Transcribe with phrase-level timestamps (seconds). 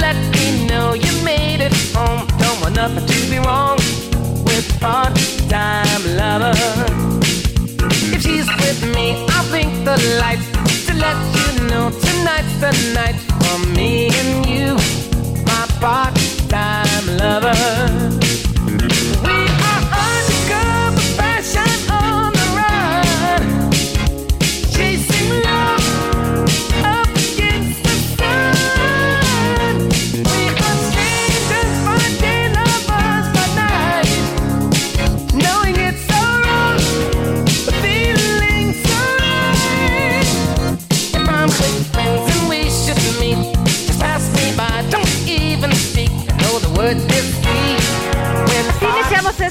[0.00, 2.26] Let me know you made it home.
[2.38, 3.76] Don't want nothing to be wrong
[4.44, 6.54] with part-time lover.
[8.14, 10.48] If she's with me, I'll blink the lights
[10.86, 14.74] to let you know tonight's the night for me and you,
[15.44, 17.58] my part-time lover.
[19.24, 19.49] We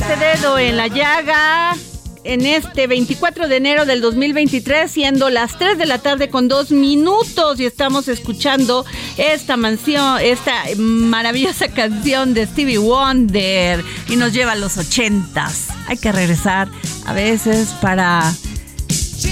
[0.10, 1.76] Este dedo en la llaga
[2.24, 6.72] en este 24 de enero del 2023, siendo las 3 de la tarde con 2
[6.72, 8.88] minutos y estamos escuchando
[9.18, 15.68] esta mansión, esta maravillosa canción de Stevie Wonder y nos lleva a los 80s.
[15.86, 16.70] Hay que regresar
[17.06, 18.34] a veces para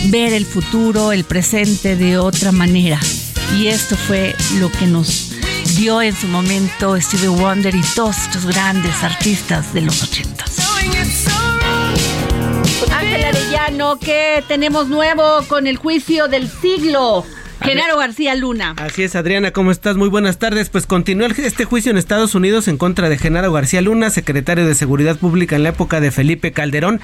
[0.10, 3.00] ver el futuro, el presente de otra manera.
[3.58, 5.32] Y esto fue lo que nos
[5.76, 10.37] dio en su momento Stevie Wonder y todos estos grandes artistas de los 80.
[12.92, 17.26] Ángel Arellano, ¿qué tenemos nuevo con el juicio del siglo?
[17.68, 18.74] Genaro García Luna.
[18.78, 19.98] Así es, Adriana, ¿cómo estás?
[19.98, 20.70] Muy buenas tardes.
[20.70, 24.66] Pues continúa el- este juicio en Estados Unidos en contra de Genaro García Luna, secretario
[24.66, 27.02] de Seguridad Pública en la época de Felipe Calderón,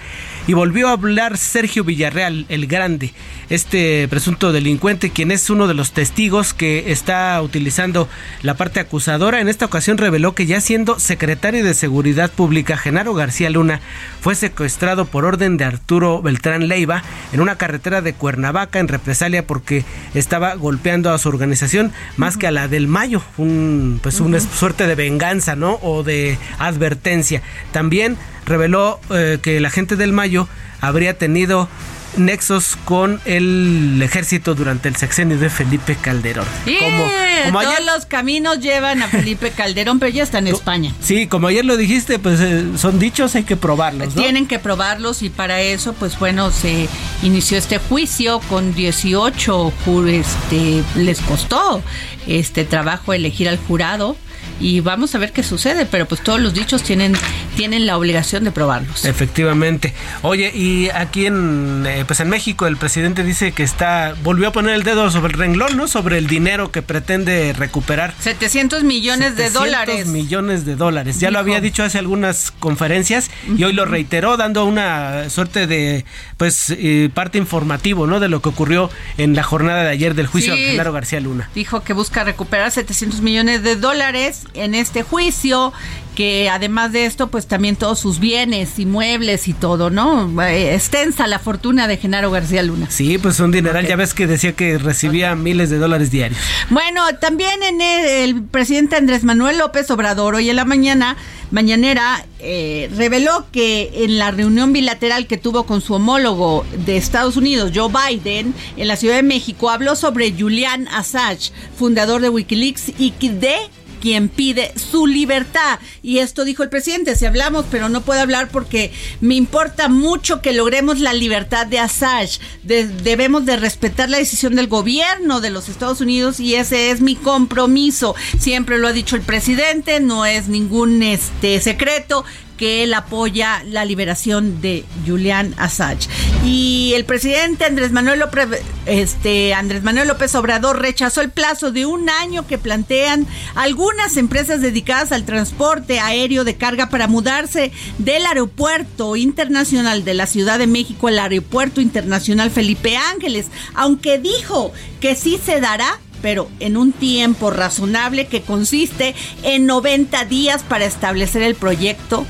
[0.48, 3.14] y volvió a hablar Sergio Villarreal, el grande,
[3.50, 8.08] este presunto delincuente, quien es uno de los testigos que está utilizando
[8.42, 9.42] la parte acusadora.
[9.42, 13.82] En esta ocasión reveló que ya siendo secretario de Seguridad Pública, Genaro García Luna
[14.22, 17.04] fue secuestrado por orden de Arturo Beltrán Leiva
[17.34, 22.48] en una carretera de Cuernavaca en represalia porque estaba golpeando a su organización más que
[22.48, 25.80] a la del Mayo, un, pues una suerte de venganza, ¿no?
[25.82, 27.42] O de advertencia.
[27.72, 30.48] También reveló eh, que la gente del Mayo
[30.82, 31.70] habría tenido
[32.18, 36.46] nexos con el ejército durante el sexenio de Felipe Calderón.
[36.66, 37.08] Sí, Como-
[37.46, 40.94] como todos los caminos llevan a Felipe Calderón, pero ya está en España.
[41.02, 44.22] Sí, como ayer lo dijiste, pues eh, son dichos, hay que probarlos, ¿no?
[44.22, 46.88] Tienen que probarlos y para eso, pues bueno, se
[47.22, 51.82] inició este juicio con 18 jur- este les costó
[52.28, 54.16] este trabajo elegir al jurado
[54.64, 57.14] y vamos a ver qué sucede, pero pues todos los dichos tienen
[57.56, 59.06] tienen la obligación de probarlos.
[59.06, 59.94] Efectivamente.
[60.22, 64.52] Oye, y aquí en eh, pues en México el presidente dice que está volvió a
[64.52, 65.88] poner el dedo sobre el renglón, ¿no?
[65.88, 68.14] Sobre el dinero que pretende recuperar.
[68.20, 70.08] 700 millones de 700 dólares.
[70.08, 71.20] millones de dólares.
[71.20, 76.06] Ya lo había dicho hace algunas conferencias y hoy lo reiteró dando una suerte de
[76.38, 78.20] pues eh, parte informativo, ¿no?
[78.20, 80.64] De lo que ocurrió en la jornada de ayer del juicio Sí.
[80.66, 81.50] a Genaro García Luna.
[81.56, 85.74] Dijo que busca recuperar 700 millones de dólares en este juicio
[86.16, 90.30] que además de esto, pues también todos sus bienes, inmuebles y todo, ¿no?
[90.44, 92.88] Eh, extensa la fortuna de Genaro García Luna.
[92.90, 96.40] Sí, pues un dineral, ya ves que decía que recibía miles de dólares diarios.
[96.70, 101.18] Bueno, también en el, el presidente Andrés Manuel López Obrador hoy en la mañana
[101.54, 107.38] mañanera eh, reveló que en la reunión bilateral que tuvo con su homólogo de Estados
[107.38, 112.94] Unidos, Joe Biden, en la Ciudad de México, habló sobre Julian Assange, fundador de Wikileaks
[112.98, 113.56] y de
[114.04, 115.80] quien pide su libertad.
[116.02, 118.92] Y esto dijo el presidente, si hablamos, pero no puedo hablar porque
[119.22, 122.42] me importa mucho que logremos la libertad de Assange.
[122.64, 127.16] debemos de respetar la decisión del gobierno de los Estados Unidos y ese es mi
[127.16, 128.14] compromiso.
[128.38, 132.26] Siempre lo ha dicho el presidente, no es ningún este secreto
[132.58, 136.08] que él apoya la liberación de Julian Assange.
[136.46, 138.48] Y el presidente Andrés Manuel López,
[138.86, 144.62] este, Andrés Manuel López Obrador rechazó el plazo de un año que plantean algunas empresas
[144.62, 150.68] dedicadas al transporte aéreo de carga para mudarse del aeropuerto internacional de la Ciudad de
[150.68, 156.94] México al aeropuerto internacional Felipe Ángeles, aunque dijo que sí se dará pero en un
[156.94, 159.14] tiempo razonable que consiste
[159.44, 162.26] en 90 días para establecer el proyecto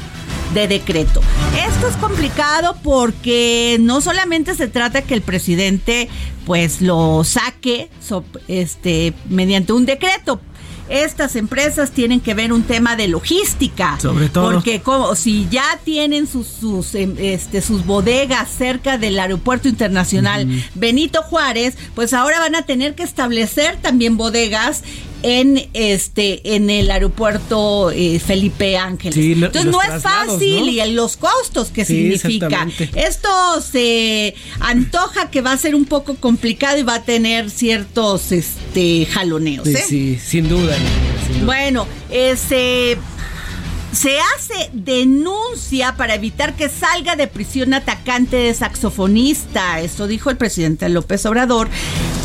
[0.54, 1.22] de decreto.
[1.68, 6.10] Esto es complicado porque no solamente se trata que el presidente
[6.46, 7.90] pues lo saque
[8.48, 10.40] este mediante un decreto,
[10.90, 13.98] estas empresas tienen que ver un tema de logística.
[14.00, 14.52] Sobre todo.
[14.52, 20.48] Porque como, si ya tienen sus, sus, em, este, sus bodegas cerca del aeropuerto internacional
[20.76, 24.84] Benito Juárez, pues ahora van a tener que establecer también bodegas
[25.24, 29.18] en este en el aeropuerto eh, Felipe Ángeles.
[29.18, 32.68] Entonces no es fácil y los costos que significa.
[32.96, 33.30] Esto
[33.62, 39.06] se antoja que va a ser un poco complicado y va a tener ciertos este
[39.06, 39.66] jaloneos.
[39.68, 39.84] ¿eh?
[39.88, 40.76] Sí, sin duda.
[41.46, 42.98] Bueno, ese
[43.94, 49.82] se hace denuncia para evitar que salga de prisión atacante de saxofonista.
[49.82, 51.70] Esto dijo el presidente López Obrador,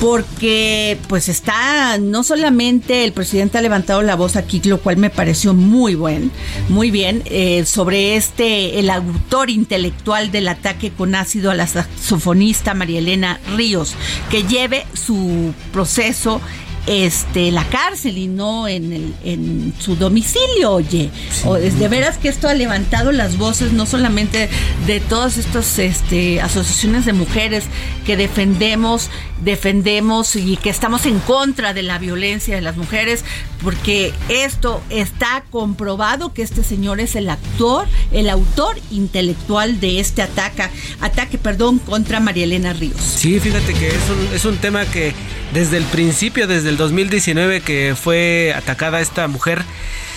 [0.00, 5.10] porque pues está, no solamente el presidente ha levantado la voz aquí, lo cual me
[5.10, 6.30] pareció muy buen,
[6.68, 12.74] muy bien, eh, sobre este, el autor intelectual del ataque con ácido a la saxofonista
[12.74, 13.94] María Elena Ríos,
[14.30, 16.40] que lleve su proceso
[16.88, 21.10] este, la cárcel y no en, el, en su domicilio, oye.
[21.44, 24.48] O es de veras que esto ha levantado las voces no solamente
[24.86, 27.64] de todas estas este, asociaciones de mujeres
[28.06, 29.10] que defendemos,
[29.44, 33.22] defendemos y que estamos en contra de la violencia de las mujeres,
[33.62, 40.22] porque esto está comprobado que este señor es el actor, el autor intelectual de este
[40.22, 40.62] ataque,
[41.02, 42.98] ataque, perdón, contra María Elena Ríos.
[42.98, 45.12] Sí, fíjate que es un, es un tema que
[45.52, 49.62] desde el principio, desde el 2019 que fue atacada esta mujer,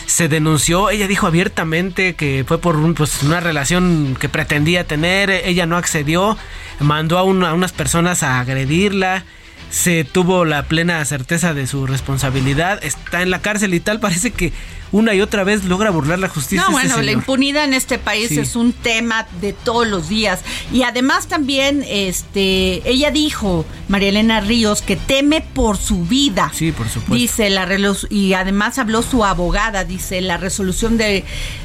[0.05, 5.65] se denunció, ella dijo abiertamente que fue por pues, una relación que pretendía tener, ella
[5.65, 6.37] no accedió,
[6.79, 9.25] mandó a, a unas personas a agredirla,
[9.69, 14.31] se tuvo la plena certeza de su responsabilidad, está en la cárcel y tal, parece
[14.31, 14.53] que
[14.91, 16.65] una y otra vez logra burlar la justicia.
[16.65, 20.41] No, bueno, la impunidad en este país es un tema de todos los días.
[20.71, 26.51] Y además también, este, ella dijo, María Elena Ríos, que teme por su vida.
[26.53, 27.15] Sí, por supuesto.
[27.15, 27.67] Dice, la
[28.09, 31.23] y además habló su abogada, dice, la resolución de,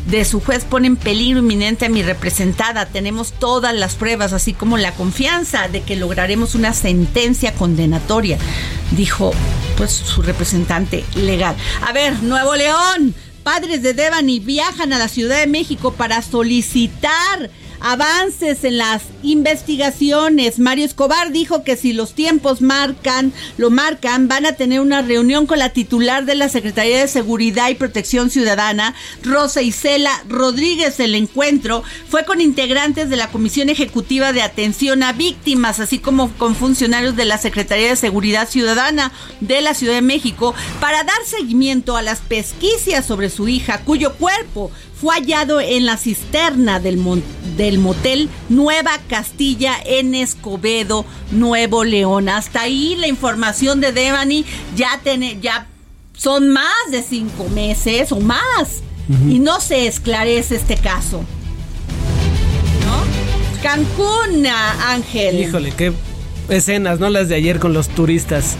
[0.08, 2.86] de su juez pone en peligro inminente a mi representada.
[2.86, 8.38] Tenemos todas las pruebas, así como la confianza de que lograremos una sentencia condenatoria,
[8.92, 9.32] dijo
[9.76, 11.56] pues su representante legal.
[11.86, 13.14] A ver, Nuevo León
[13.46, 17.48] padres de Devani viajan a la Ciudad de México para solicitar
[17.80, 20.58] avances en las investigaciones.
[20.58, 25.46] Mario Escobar dijo que si los tiempos marcan, lo marcan, van a tener una reunión
[25.46, 31.00] con la titular de la Secretaría de Seguridad y Protección Ciudadana, Rosa Isela Rodríguez.
[31.00, 36.32] El encuentro fue con integrantes de la Comisión Ejecutiva de Atención a Víctimas, así como
[36.34, 41.24] con funcionarios de la Secretaría de Seguridad Ciudadana de la Ciudad de México, para dar
[41.24, 46.98] seguimiento a las pesquisas sobre su hija, cuyo cuerpo fue hallado en la cisterna del,
[47.56, 52.28] del motel Nueva Castilla en Escobedo, Nuevo León.
[52.28, 55.66] Hasta ahí la información de Devani ya tiene, ya
[56.16, 58.82] son más de cinco meses o más
[59.28, 61.22] y no se esclarece este caso.
[62.84, 63.62] ¿No?
[63.62, 65.40] Cancún, Ángel.
[65.40, 65.92] Híjole, qué
[66.48, 67.10] escenas, ¿no?
[67.10, 68.56] Las de ayer con los turistas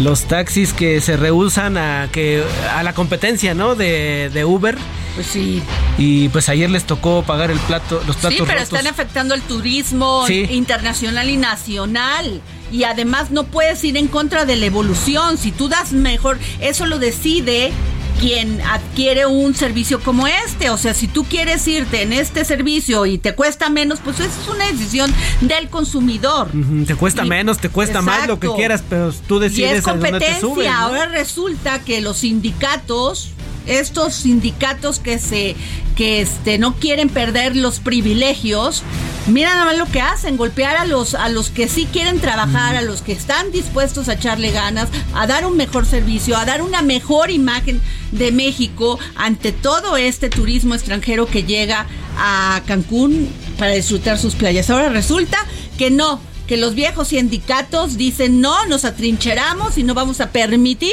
[0.00, 2.42] los taxis que se rehusan a que
[2.74, 3.74] a la competencia, ¿no?
[3.74, 4.76] De, de Uber
[5.14, 5.62] pues sí.
[5.98, 9.42] Y pues ayer les tocó pagar el plato, los platos Sí, pero están afectando el
[9.42, 12.40] turismo internacional y nacional.
[12.72, 15.36] Y además no puedes ir en contra de la evolución.
[15.36, 17.72] Si tú das mejor, eso lo decide
[18.20, 20.70] quien adquiere un servicio como este.
[20.70, 24.40] O sea, si tú quieres irte en este servicio y te cuesta menos, pues esa
[24.40, 26.50] es una decisión del consumidor.
[26.86, 30.78] te cuesta menos, te cuesta más lo que quieras, pero tú decides y es competencia.
[30.78, 33.30] Ahora resulta que los sindicatos
[33.66, 35.54] estos sindicatos que se
[35.94, 38.82] que este no quieren perder los privilegios
[39.30, 42.76] mira nada más lo que hacen golpear a los a los que sí quieren trabajar
[42.76, 46.62] a los que están dispuestos a echarle ganas a dar un mejor servicio a dar
[46.62, 47.80] una mejor imagen
[48.12, 51.86] de México ante todo este turismo extranjero que llega
[52.18, 54.70] a Cancún para disfrutar sus playas.
[54.70, 55.38] Ahora resulta
[55.78, 60.90] que no que los viejos sindicatos dicen no nos atrincheramos y no vamos a permitir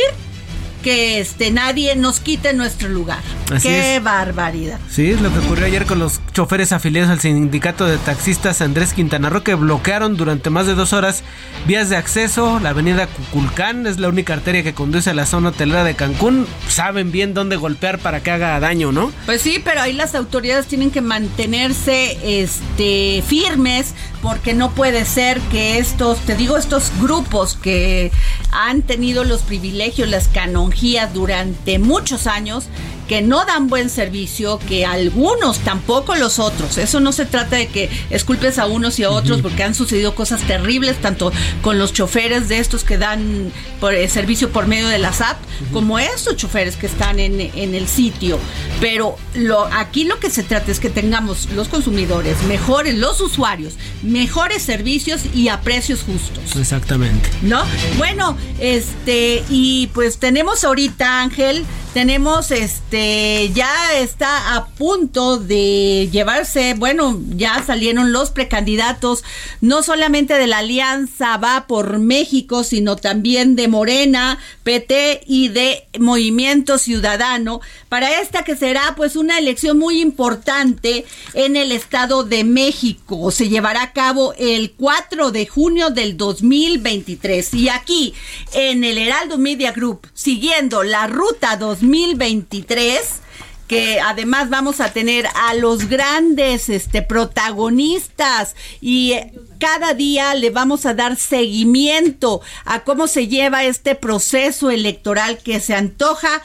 [0.78, 3.20] que este nadie nos quite nuestro lugar.
[3.62, 4.80] Qué barbaridad.
[4.90, 8.94] Sí, es lo que ocurrió ayer con los choferes afiliados al sindicato de taxistas Andrés
[8.94, 11.24] Quintana Roo que bloquearon durante más de dos horas
[11.66, 12.60] vías de acceso.
[12.60, 16.48] La avenida Cuculcán es la única arteria que conduce a la zona hotelera de Cancún.
[16.68, 19.12] Saben bien dónde golpear para que haga daño, ¿no?
[19.26, 25.40] Pues sí, pero ahí las autoridades tienen que mantenerse este, firmes porque no puede ser
[25.42, 28.12] que estos, te digo, estos grupos que
[28.52, 30.77] han tenido los privilegios, las canonjías
[31.08, 32.68] durante muchos años,
[33.08, 36.78] que no dan buen servicio, que algunos, tampoco los otros.
[36.78, 40.16] Eso no se trata de que esculpes a unos y a otros, porque han sucedido
[40.16, 44.88] cosas terribles, tanto con los choferes de estos que dan por, eh, servicio por medio
[44.88, 45.38] de la SAP,
[45.72, 48.40] como estos choferes que están en, en el sitio.
[48.80, 53.74] Pero lo, aquí lo que se trata es que tengamos los consumidores mejores, los usuarios,
[54.04, 56.56] mejores servicios y a precios justos.
[56.56, 57.30] Exactamente.
[57.42, 57.64] ¿No?
[57.98, 61.66] Bueno, este, y pues tenemos ahorita, Ángel,
[61.98, 69.24] tenemos este ya está a punto de llevarse, bueno, ya salieron los precandidatos
[69.62, 75.88] no solamente de la Alianza va por México, sino también de Morena, PT y de
[76.00, 82.44] Movimiento Ciudadano para esta que será pues una elección muy importante en el Estado de
[82.44, 83.32] México.
[83.32, 88.13] Se llevará a cabo el 4 de junio del 2023 y aquí
[88.54, 93.22] en el Heraldo Media Group, siguiendo la ruta 2023 2023
[93.67, 99.13] que además vamos a tener a los grandes este, protagonistas y
[99.60, 105.60] cada día le vamos a dar seguimiento a cómo se lleva este proceso electoral que
[105.60, 106.41] se antoja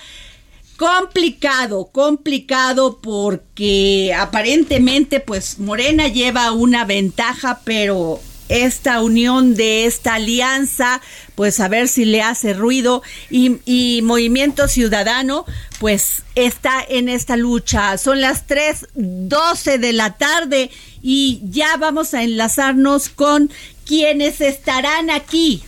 [0.76, 8.20] complicado, complicado porque aparentemente pues Morena lleva una ventaja, pero
[8.52, 11.00] esta unión de esta alianza,
[11.35, 15.47] pues a ver si le hace ruido y, Movimiento Ciudadano,
[15.80, 17.97] pues está en esta lucha.
[17.99, 20.71] Son las 3.12 de la tarde
[21.02, 23.50] y ya vamos a enlazarnos con
[23.85, 25.62] quienes estarán aquí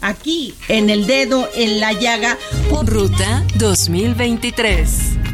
[0.00, 2.38] aquí en el dedo en la llaga.
[2.84, 5.33] Ruta 2023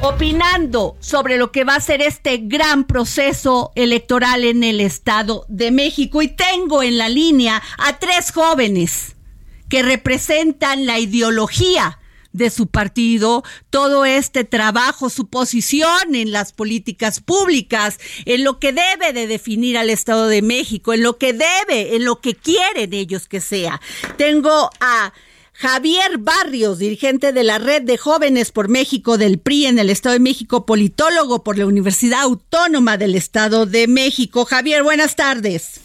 [0.00, 5.70] opinando sobre lo que va a ser este gran proceso electoral en el Estado de
[5.70, 6.22] México.
[6.22, 9.16] Y tengo en la línea a tres jóvenes
[9.68, 11.98] que representan la ideología
[12.32, 18.72] de su partido, todo este trabajo, su posición en las políticas públicas, en lo que
[18.72, 22.92] debe de definir al Estado de México, en lo que debe, en lo que quieren
[22.92, 23.80] ellos que sea.
[24.16, 25.12] Tengo a
[25.60, 30.12] Javier Barrios, dirigente de la Red de Jóvenes por México del PRI en el Estado
[30.12, 34.44] de México, politólogo por la Universidad Autónoma del Estado de México.
[34.44, 35.80] Javier, buenas tardes.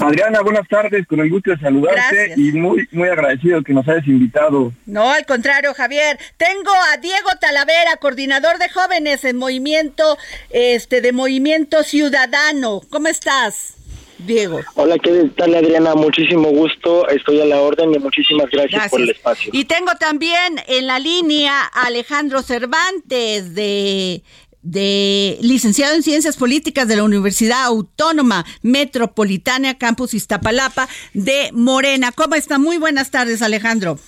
[0.00, 4.06] Adriana, buenas tardes, con el gusto de saludarte y muy muy agradecido que nos hayas
[4.06, 4.72] invitado.
[4.86, 6.18] No, al contrario, Javier.
[6.38, 10.16] Tengo a Diego Talavera, coordinador de jóvenes en movimiento
[10.48, 12.80] este de Movimiento Ciudadano.
[12.88, 13.74] ¿Cómo estás?
[14.18, 14.60] Diego.
[14.74, 15.94] Hola, ¿qué tal Adriana?
[15.94, 19.50] Muchísimo gusto, estoy a la orden y muchísimas gracias, por el espacio.
[19.54, 24.22] Y tengo también en la línea a Alejandro Cervantes de
[24.62, 32.12] de licenciado en Ciencias Políticas de la Universidad Autónoma Metropolitana Campus Iztapalapa de Morena.
[32.12, 32.58] ¿Cómo está?
[32.58, 33.98] Muy buenas tardes, Alejandro.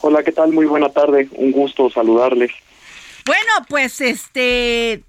[0.00, 0.52] Hola, ¿qué tal?
[0.52, 1.28] Muy buena tarde.
[1.32, 2.50] Un gusto saludarles.
[3.26, 5.02] Bueno, pues este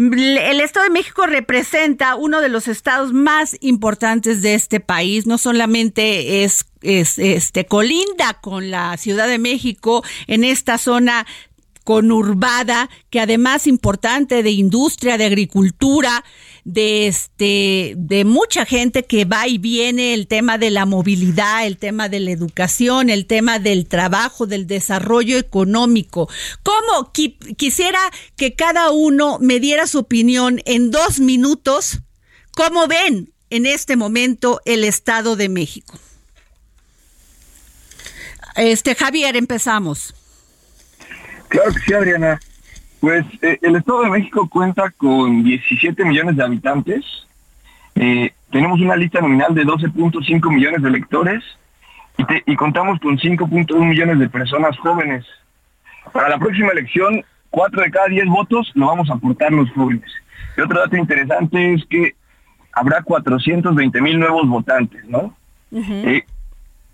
[0.00, 5.26] el Estado de México representa uno de los estados más importantes de este país.
[5.26, 11.26] No solamente es, es este colinda con la Ciudad de México en esta zona
[11.84, 16.24] conurbada, que además importante de industria, de agricultura,
[16.64, 21.76] de este, de mucha gente que va y viene, el tema de la movilidad, el
[21.76, 26.28] tema de la educación, el tema del trabajo, del desarrollo económico.
[26.62, 28.00] ¿Cómo quisiera
[28.36, 32.00] que cada uno me diera su opinión en dos minutos?
[32.52, 35.98] ¿Cómo ven en este momento el Estado de México?
[38.56, 40.14] Este Javier, empezamos.
[41.48, 42.40] Claro que sí, Adriana.
[43.00, 47.04] Pues eh, el Estado de México cuenta con 17 millones de habitantes.
[47.94, 51.42] Eh, tenemos una lista nominal de 12.5 millones de electores
[52.18, 55.24] y, y contamos con 5.1 millones de personas jóvenes.
[56.12, 60.10] Para la próxima elección, 4 de cada 10 votos lo vamos a aportar los jóvenes.
[60.56, 62.14] Y otro dato interesante es que
[62.72, 65.34] habrá 420 mil nuevos votantes, ¿no?
[65.72, 66.24] Eh,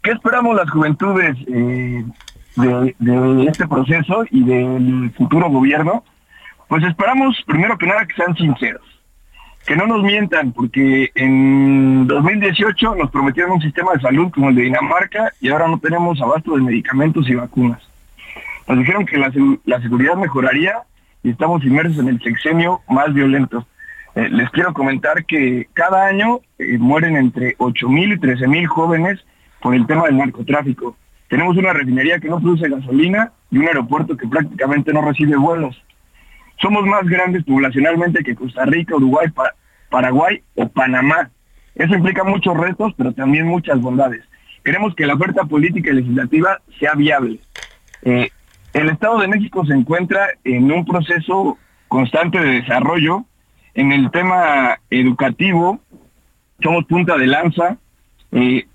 [0.02, 2.04] ¿Qué esperamos las juventudes eh,
[2.56, 6.04] de, este proceso y del futuro gobierno?
[6.68, 8.82] Pues esperamos, primero que nada, que sean sinceros,
[9.66, 14.56] que no nos mientan, porque en 2018 nos prometieron un sistema de salud como el
[14.56, 17.80] de Dinamarca y ahora no tenemos abasto de medicamentos y vacunas.
[18.66, 19.30] Nos dijeron que la,
[19.80, 20.82] seguridad mejoraría
[21.22, 23.66] y estamos inmersos en el sexenio más violento.
[24.16, 29.24] Eh, les quiero comentar que cada año eh, mueren entre 8.000 y 13.000 jóvenes
[29.60, 30.96] por el tema del narcotráfico.
[31.28, 35.80] Tenemos una refinería que no produce gasolina y un aeropuerto que prácticamente no recibe vuelos.
[36.60, 39.28] Somos más grandes poblacionalmente que Costa Rica, Uruguay,
[39.90, 41.30] Paraguay o Panamá.
[41.74, 44.22] Eso implica muchos retos, pero también muchas bondades.
[44.64, 47.40] Queremos que la oferta política y legislativa sea viable.
[48.02, 48.30] Eh,
[48.72, 53.24] el Estado de México se encuentra en un proceso constante de desarrollo
[53.74, 55.80] en el tema educativo,
[56.62, 57.76] somos punta de lanza,
[58.32, 58.66] eh,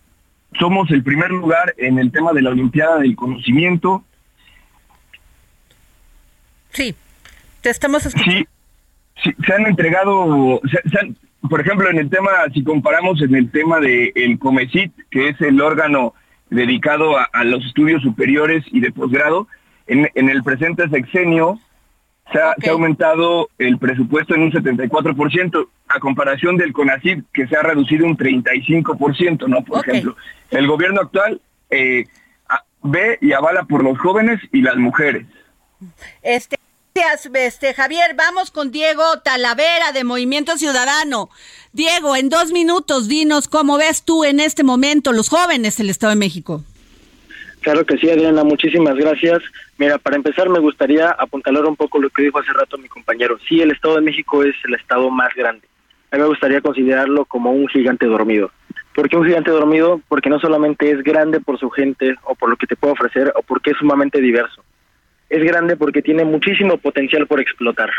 [0.59, 4.03] somos el primer lugar en el tema de la Olimpiada del Conocimiento.
[6.71, 6.95] Sí,
[7.61, 8.45] te estamos escuchando.
[9.23, 10.61] Sí, se han entregado,
[11.49, 15.41] por ejemplo, en el tema, si comparamos en el tema del el COMECIT, que es
[15.41, 16.13] el órgano
[16.49, 19.47] dedicado a, los estudios superiores y de posgrado,
[19.87, 21.59] en, en el presente sexenio
[22.31, 27.61] se ha, aumentado el presupuesto en un 74%, a comparación del CONACYT, que se ha
[27.61, 29.63] reducido un 35%, ¿no?
[29.63, 30.15] Por ejemplo,
[30.49, 32.05] el gobierno actual eh,
[32.83, 35.25] ve y avala por los jóvenes y las mujeres.
[36.21, 36.57] Este,
[37.33, 41.29] este, Javier, vamos con Diego Talavera de Movimiento Ciudadano.
[41.73, 46.11] Diego, en dos minutos, dinos cómo ves tú en este momento los jóvenes del Estado
[46.11, 46.63] de México.
[47.61, 49.41] Claro que sí, Adriana, muchísimas gracias.
[49.77, 53.37] Mira, para empezar me gustaría apuntalar un poco lo que dijo hace rato mi compañero.
[53.47, 55.67] Sí, el Estado de México es el estado más grande.
[56.11, 58.51] A mí me gustaría considerarlo como un gigante dormido.
[58.93, 60.01] ¿Por qué un gigante dormido?
[60.09, 63.31] Porque no solamente es grande por su gente o por lo que te puede ofrecer
[63.35, 64.61] o porque es sumamente diverso.
[65.29, 67.89] Es grande porque tiene muchísimo potencial por explotar.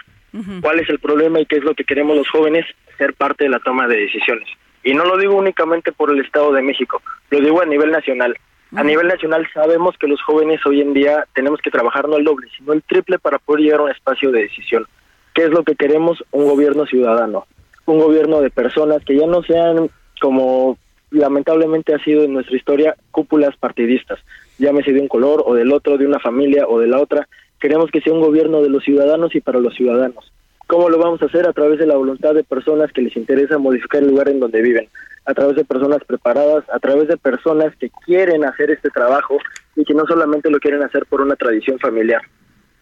[0.61, 2.67] ¿Cuál es el problema y qué es lo que queremos los jóvenes?
[2.99, 4.49] Ser parte de la toma de decisiones.
[4.85, 8.37] Y no lo digo únicamente por el Estado de México, lo digo a nivel nacional.
[8.75, 12.25] A nivel nacional sabemos que los jóvenes hoy en día tenemos que trabajar no el
[12.25, 14.87] doble, sino el triple para poder llegar a un espacio de decisión.
[15.35, 16.25] ¿Qué es lo que queremos?
[16.31, 17.47] Un gobierno ciudadano,
[17.87, 19.91] un gobierno de personas que ya no sean
[20.21, 20.79] como
[21.11, 24.19] lamentablemente ha sido en nuestra historia cúpulas partidistas,
[24.59, 27.29] llámese de un color o del otro, de una familia o de la otra.
[27.61, 30.33] Queremos que sea un gobierno de los ciudadanos y para los ciudadanos.
[30.67, 31.47] ¿Cómo lo vamos a hacer?
[31.47, 34.63] A través de la voluntad de personas que les interesa modificar el lugar en donde
[34.63, 34.89] viven,
[35.27, 39.39] a través de personas preparadas, a través de personas que quieren hacer este trabajo
[39.77, 42.23] y que no solamente lo quieren hacer por una tradición familiar.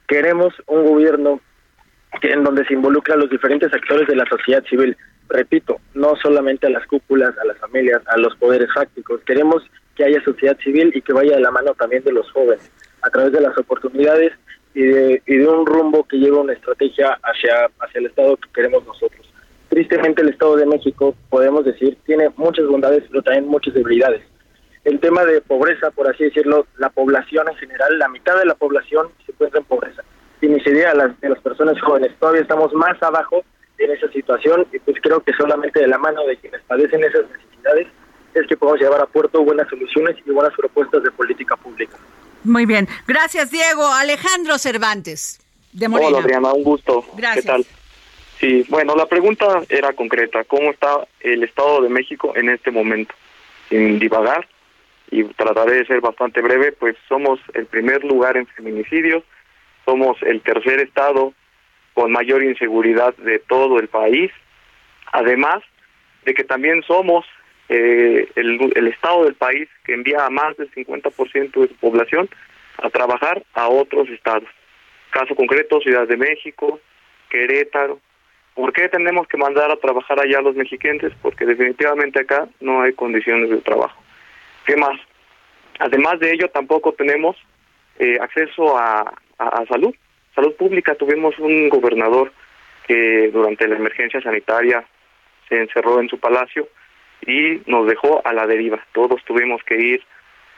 [0.07, 1.41] Queremos un gobierno
[2.23, 4.97] en donde se involucra a los diferentes actores de la sociedad civil.
[5.29, 9.21] Repito, no solamente a las cúpulas, a las familias, a los poderes fácticos.
[9.25, 9.63] Queremos
[9.95, 12.71] que haya sociedad civil y que vaya de la mano también de los jóvenes,
[13.03, 14.33] a través de las oportunidades
[14.75, 18.49] y de, y de un rumbo que lleva una estrategia hacia, hacia el Estado que
[18.53, 19.31] queremos nosotros
[19.71, 24.23] tristemente el Estado de México, podemos decir, tiene muchas bondades, pero también muchas debilidades.
[24.85, 28.55] El tema de pobreza, por así decirlo, la población en general, la mitad de la
[28.55, 30.03] población se encuentra en pobreza.
[30.41, 33.45] Y ni siquiera las, de las personas jóvenes, todavía estamos más abajo
[33.79, 37.23] en esa situación y pues creo que solamente de la mano de quienes padecen esas
[37.31, 37.89] necesidades
[38.35, 41.97] es que podemos llevar a puerto buenas soluciones y buenas propuestas de política pública.
[42.45, 42.89] Muy bien.
[43.07, 43.87] Gracias, Diego.
[43.87, 45.41] Alejandro Cervantes,
[45.73, 46.09] de Morena.
[46.09, 46.53] Hola, Adriana.
[46.53, 47.05] Un gusto.
[47.17, 47.45] Gracias.
[47.45, 47.67] ¿Qué tal?
[48.39, 50.45] Sí, bueno, la pregunta era concreta.
[50.45, 53.15] ¿Cómo está el Estado de México en este momento?
[53.69, 54.47] Sin divagar,
[55.11, 59.25] y trataré de ser bastante breve, pues somos el primer lugar en feminicidios,
[59.85, 61.33] somos el tercer Estado
[61.95, 64.31] con mayor inseguridad de todo el país,
[65.13, 65.63] además
[66.25, 67.25] de que también somos
[67.69, 72.29] eh, el, el Estado del país que envía a más del 50% de su población
[72.79, 74.49] a trabajar a otros estados.
[75.11, 76.81] Caso concreto, Ciudad de México,
[77.29, 78.01] Querétaro,
[78.55, 81.13] ¿Por qué tenemos que mandar a trabajar allá a los mexiquenses?
[81.23, 84.03] Porque definitivamente acá no hay condiciones de trabajo.
[84.67, 85.01] ¿Qué más?
[85.79, 87.37] Además de ello, tampoco tenemos
[87.99, 89.15] eh, acceso a,
[89.69, 89.95] salud,
[90.35, 90.95] salud pública.
[90.95, 92.33] Tuvimos un gobernador
[92.87, 94.85] que durante la emergencia sanitaria
[95.49, 96.69] se encerró en su palacio
[97.27, 98.85] y nos dejó a la deriva.
[98.93, 100.03] Todos tuvimos que ir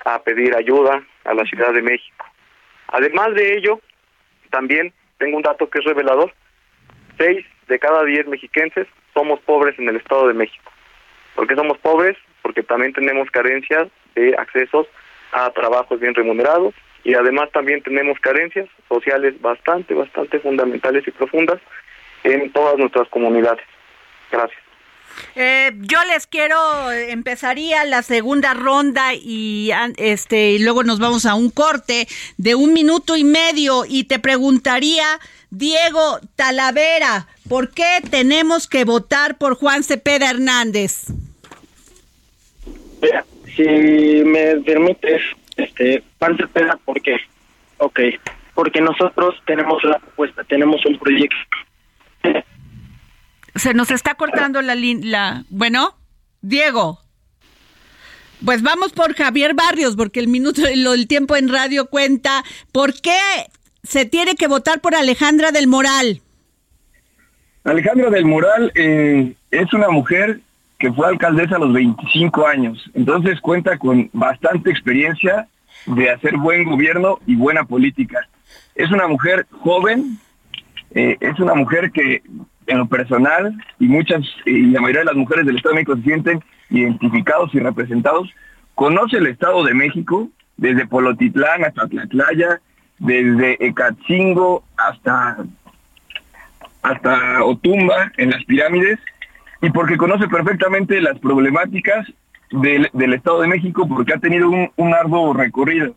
[0.04, 2.26] a pedir ayuda a la Ciudad de México.
[2.88, 3.80] Además de ello,
[4.50, 6.32] también tengo un dato que es revelador.
[7.18, 10.70] Seis de cada diez mexiquenses somos pobres en el Estado de México.
[11.34, 12.16] ¿Por qué somos pobres?
[12.42, 14.86] Porque también tenemos carencias de accesos
[15.32, 21.60] a trabajos bien remunerados y además también tenemos carencias sociales bastante, bastante fundamentales y profundas
[22.24, 23.64] en todas nuestras comunidades.
[24.30, 24.60] Gracias.
[25.34, 26.56] Eh, yo les quiero,
[26.90, 32.06] empezaría la segunda ronda y este y luego nos vamos a un corte
[32.38, 35.04] de un minuto y medio y te preguntaría,
[35.50, 41.06] Diego Talavera, ¿por qué tenemos que votar por Juan Cepeda Hernández?
[43.56, 45.20] si me permites,
[45.56, 47.16] este, Juan Cepeda, ¿por qué?
[47.78, 48.00] Ok,
[48.54, 51.36] porque nosotros tenemos la propuesta, tenemos un proyecto
[53.54, 55.94] se nos está cortando la la bueno,
[56.40, 57.00] Diego.
[58.44, 62.42] Pues vamos por Javier Barrios, porque el minuto, el tiempo en radio cuenta.
[62.72, 63.18] ¿Por qué
[63.84, 66.20] se tiene que votar por Alejandra del Moral?
[67.62, 70.40] Alejandra del Moral eh, es una mujer
[70.82, 75.46] que fue alcaldesa a los 25 años, entonces cuenta con bastante experiencia
[75.86, 78.28] de hacer buen gobierno y buena política.
[78.74, 80.18] Es una mujer joven,
[80.90, 82.24] eh, es una mujer que
[82.66, 85.96] en lo personal, y muchas, y la mayoría de las mujeres del Estado de México
[85.98, 88.28] se sienten identificados y representados,
[88.74, 92.60] conoce el Estado de México, desde Polotitlán hasta Tlatlaya,
[92.98, 95.36] desde Ecatzingo hasta,
[96.82, 98.98] hasta Otumba, en las pirámides,
[99.62, 102.06] y porque conoce perfectamente las problemáticas
[102.50, 105.94] del, Estado de México, porque ha tenido un, un arduo recorrido,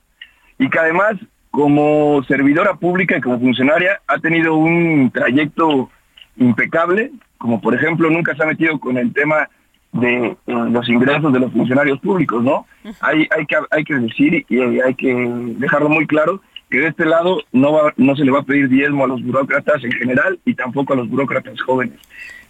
[0.58, 1.15] y que además,
[1.49, 5.89] como servidora pública y como funcionaria, ha tenido un trayecto
[6.38, 9.49] impecable, como por ejemplo nunca se ha metido con el tema
[9.91, 12.67] de eh, los ingresos de los funcionarios públicos, ¿no?
[13.01, 15.13] Hay, hay, que, hay que decir y hay que
[15.58, 18.69] dejarlo muy claro que de este lado no, va, no se le va a pedir
[18.69, 21.99] diezmo a los burócratas en general y tampoco a los burócratas jóvenes.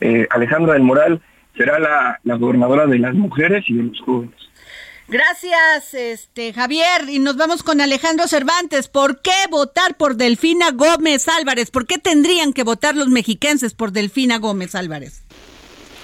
[0.01, 1.21] Eh, Alejandra del Moral
[1.55, 4.35] será la, la gobernadora de las mujeres y de los jóvenes.
[5.07, 7.09] Gracias, este Javier.
[7.09, 8.87] Y nos vamos con Alejandro Cervantes.
[8.87, 11.69] ¿Por qué votar por Delfina Gómez Álvarez?
[11.69, 15.23] ¿Por qué tendrían que votar los mexiquenses por Delfina Gómez Álvarez?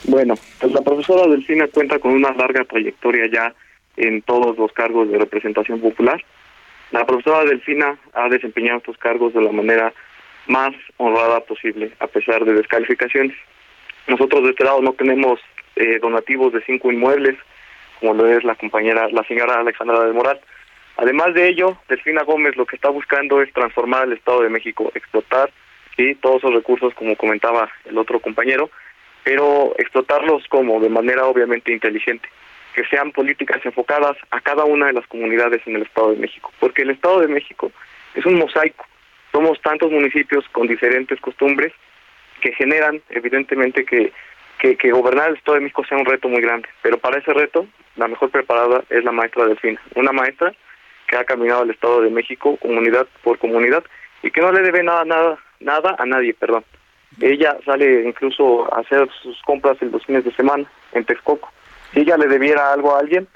[0.03, 3.55] Bueno, pues la profesora Delfina cuenta con una larga trayectoria ya
[3.97, 6.23] en todos los cargos de representación popular.
[6.91, 9.93] La profesora Delfina ha desempeñado estos cargos de la manera
[10.47, 13.35] más honrada posible, a pesar de descalificaciones.
[14.07, 15.39] Nosotros de este lado no tenemos
[15.77, 17.37] eh, donativos de cinco inmuebles,
[17.99, 20.41] como lo es la compañera, la señora Alexandra de Moral.
[20.97, 24.91] Además de ello, Delfina Gómez lo que está buscando es transformar el Estado de México,
[24.93, 25.49] explotar
[25.95, 28.69] sí todos esos recursos, como comentaba el otro compañero,
[29.23, 32.27] pero explotarlos como de manera obviamente inteligente,
[32.73, 36.51] que sean políticas enfocadas a cada una de las comunidades en el Estado de México,
[36.59, 37.71] porque el Estado de México
[38.15, 38.85] es un mosaico,
[39.31, 41.73] somos tantos municipios con diferentes costumbres
[42.41, 44.11] que generan evidentemente que
[44.61, 47.65] que, gobernar el Estado de México sea un reto muy grande, pero para ese reto
[47.95, 50.53] la mejor preparada es la maestra Delfina, una maestra
[51.07, 53.83] que ha caminado el Estado de México comunidad por comunidad
[54.21, 56.63] y que no le debe nada, nada, nada a nadie, perdón.
[57.19, 61.51] Ella sale incluso a hacer sus compras en los fines de semana en Texcoco.
[61.93, 63.27] Si ella le debiera algo a alguien,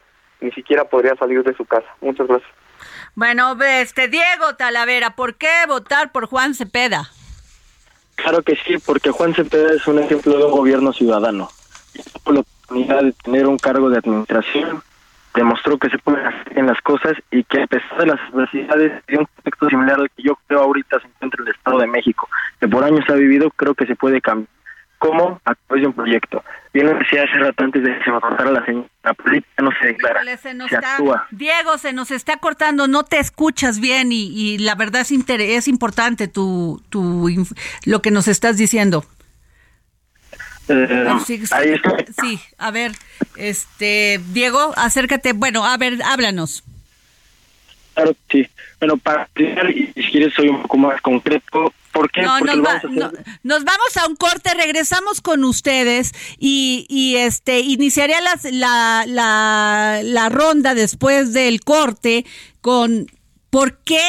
[0.42, 1.88] ni siquiera podría salir de su casa.
[2.02, 2.52] Muchas gracias.
[3.16, 7.10] Bueno, este Diego Talavera, ¿por qué votar por Juan Cepeda?
[8.16, 11.50] Claro que sí, porque Juan Cepeda es un ejemplo de un gobierno ciudadano.
[12.24, 14.82] Tuvo la oportunidad de tener un cargo de administración,
[15.34, 19.04] demostró que se pueden hacer en las cosas y que a pesar de las adversidades,
[19.06, 21.88] tiene un contexto similar al que yo creo ahorita se encuentra en el Estado de
[21.88, 24.55] México, que por años ha vivido, creo que se puede cambiar.
[25.00, 25.40] ¿Cómo?
[25.46, 26.44] A través de un proyecto.
[26.74, 28.90] Bien lo decía hace rato antes de que se me cortara la señal.
[29.04, 31.28] La política no se declara, se, actúa.
[31.32, 35.68] Diego, se nos está cortando, no te escuchas bien y, y la verdad es, es
[35.68, 37.30] importante tu, tu,
[37.86, 39.06] lo que nos estás diciendo.
[40.68, 42.94] Eh, sí, sí, a ver,
[43.36, 46.64] este, Diego, acércate, bueno, a ver, háblanos.
[47.94, 48.48] Claro, sí.
[48.80, 51.74] Bueno, para y si quieres soy un poco más concreto.
[51.96, 52.24] ¿Por qué?
[52.24, 52.58] No, nos,
[53.44, 60.30] nos, vamos a un corte, regresamos con ustedes y, y este iniciaría la, la, la
[60.30, 62.26] ronda después del corte
[62.60, 63.08] con
[63.50, 64.02] por qué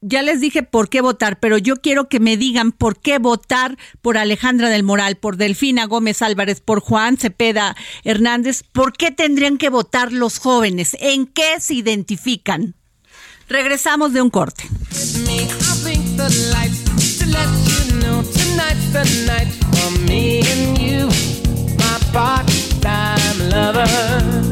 [0.00, 3.76] ya les dije por qué votar, pero yo quiero que me digan por qué votar
[4.00, 8.62] por Alejandra del Moral, por Delfina Gómez Álvarez, por Juan Cepeda Hernández.
[8.72, 10.96] ¿Por qué tendrían que votar los jóvenes?
[11.00, 12.76] ¿En qué se identifican?
[13.46, 14.64] Regresamos de un corte.
[16.16, 21.06] the lights to let you know tonight's the night for me and you,
[21.78, 24.51] my part-time lover.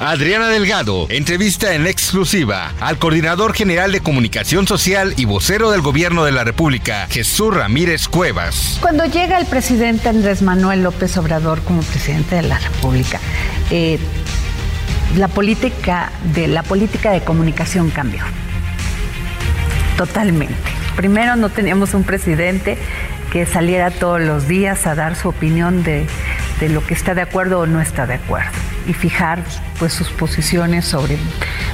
[0.00, 6.24] Adriana Delgado entrevista en exclusiva al coordinador general de comunicación social y vocero del gobierno
[6.24, 8.78] de la República, Jesús Ramírez Cuevas.
[8.80, 13.20] Cuando llega el presidente Andrés Manuel López Obrador como presidente de la República,
[13.70, 13.98] eh,
[15.16, 18.24] la política de la política de comunicación cambió
[19.96, 20.56] totalmente.
[20.96, 22.78] Primero no teníamos un presidente
[23.32, 26.06] que saliera todos los días a dar su opinión de,
[26.60, 28.52] de lo que está de acuerdo o no está de acuerdo
[28.86, 29.42] y fijar
[29.78, 31.18] pues sus posiciones sobre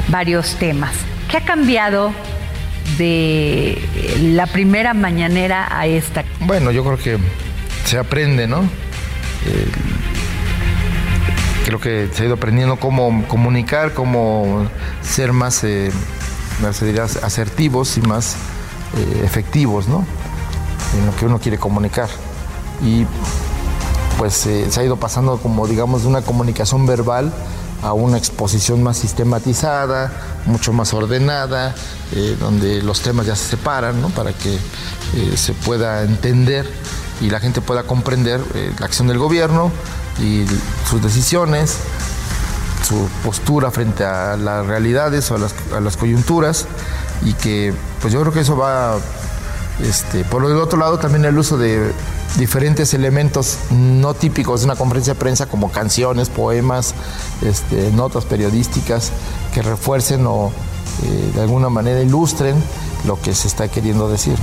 [0.08, 0.92] varios temas.
[1.28, 2.12] ¿Qué ha cambiado
[2.98, 3.78] de
[4.22, 6.24] la primera mañanera a esta?
[6.40, 7.18] Bueno, yo creo que
[7.84, 8.62] se aprende, ¿no?
[9.46, 9.68] Eh,
[11.64, 14.66] creo que se ha ido aprendiendo cómo comunicar, cómo
[15.02, 15.90] ser más, eh,
[17.22, 18.36] asertivos y más
[18.96, 20.04] eh, efectivos, ¿no?
[20.98, 22.08] En lo que uno quiere comunicar.
[22.82, 23.06] Y
[24.20, 27.32] pues eh, se ha ido pasando como digamos de una comunicación verbal
[27.82, 30.12] a una exposición más sistematizada,
[30.44, 31.74] mucho más ordenada,
[32.12, 34.10] eh, donde los temas ya se separan, ¿no?
[34.10, 36.70] Para que eh, se pueda entender
[37.22, 38.42] y la gente pueda comprender
[38.78, 39.72] la acción del gobierno
[40.18, 40.44] y
[40.86, 41.78] sus decisiones,
[42.86, 46.66] su postura frente a las realidades o a las, a las coyunturas
[47.22, 48.98] y que pues yo creo que eso va
[49.88, 51.92] este, por el otro lado también el uso de
[52.38, 56.94] diferentes elementos no típicos de una conferencia de prensa como canciones, poemas,
[57.42, 59.12] este, notas periodísticas
[59.52, 60.52] que refuercen o
[61.02, 62.56] eh, de alguna manera ilustren
[63.06, 64.36] lo que se está queriendo decir.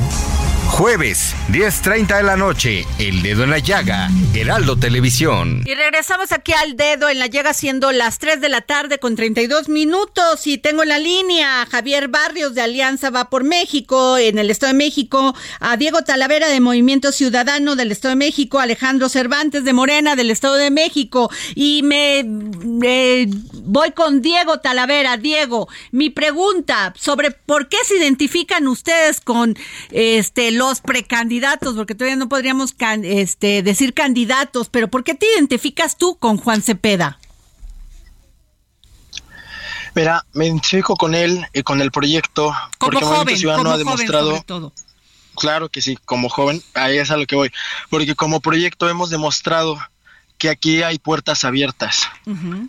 [0.69, 5.63] Jueves, 10.30 de la noche, El Dedo en la Llaga, Heraldo Televisión.
[5.65, 9.15] Y regresamos aquí al Dedo en la Llaga siendo las 3 de la tarde con
[9.15, 14.37] 32 minutos y tengo en la línea Javier Barrios de Alianza Va por México en
[14.37, 19.09] el Estado de México, a Diego Talavera de Movimiento Ciudadano del Estado de México, Alejandro
[19.09, 22.23] Cervantes de Morena del Estado de México y me
[23.63, 25.17] voy con Diego Talavera.
[25.17, 29.55] Diego, mi pregunta sobre por qué se identifican ustedes con
[29.91, 35.97] este los precandidatos, porque todavía no podríamos este, decir candidatos, pero ¿por qué te identificas
[35.97, 37.19] tú con Juan Cepeda?
[39.95, 44.73] Mira, me identifico con él y con el proyecto, porque joven, Movimiento Ciudadano ha demostrado.
[45.35, 47.51] Claro que sí, como joven, ahí es a lo que voy.
[47.89, 49.79] Porque como proyecto hemos demostrado
[50.37, 52.07] que aquí hay puertas abiertas,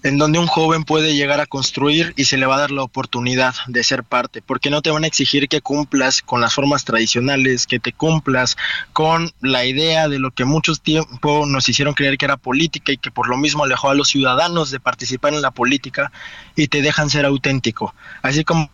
[0.03, 2.83] en donde un joven puede llegar a construir y se le va a dar la
[2.83, 6.85] oportunidad de ser parte, porque no te van a exigir que cumplas con las formas
[6.85, 8.57] tradicionales, que te cumplas
[8.93, 12.97] con la idea de lo que muchos tiempo nos hicieron creer que era política y
[12.97, 16.11] que por lo mismo alejó a los ciudadanos de participar en la política
[16.57, 17.95] y te dejan ser auténtico.
[18.23, 18.71] Así como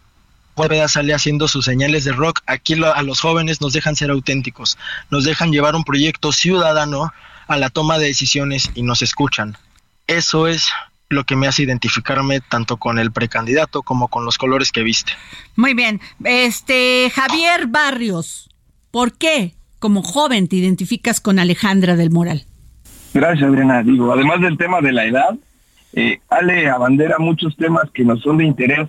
[0.55, 4.79] Pueda sale haciendo sus señales de rock, aquí a los jóvenes nos dejan ser auténticos,
[5.11, 7.13] nos dejan llevar un proyecto ciudadano
[7.47, 9.57] a la toma de decisiones y nos escuchan.
[10.07, 10.73] Eso es
[11.09, 15.13] lo que me hace identificarme tanto con el precandidato como con los colores que viste.
[15.57, 16.01] Muy bien.
[16.25, 18.51] Este, Javier Barrios,
[18.91, 22.45] ¿por qué como joven te identificas con Alejandra del Moral?
[23.13, 23.83] Gracias, Adriana.
[23.83, 25.37] Digo, además del tema de la edad,
[25.93, 28.89] eh, Ale abandera muchos temas que nos son de interés.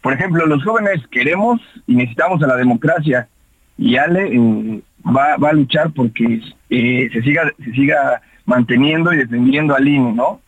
[0.00, 3.28] Por ejemplo, los jóvenes queremos y necesitamos a la democracia
[3.76, 9.86] y Ale eh, va, a luchar porque se, siga, se siga manteniendo y defendiendo al
[9.86, 10.40] INE, ¿no?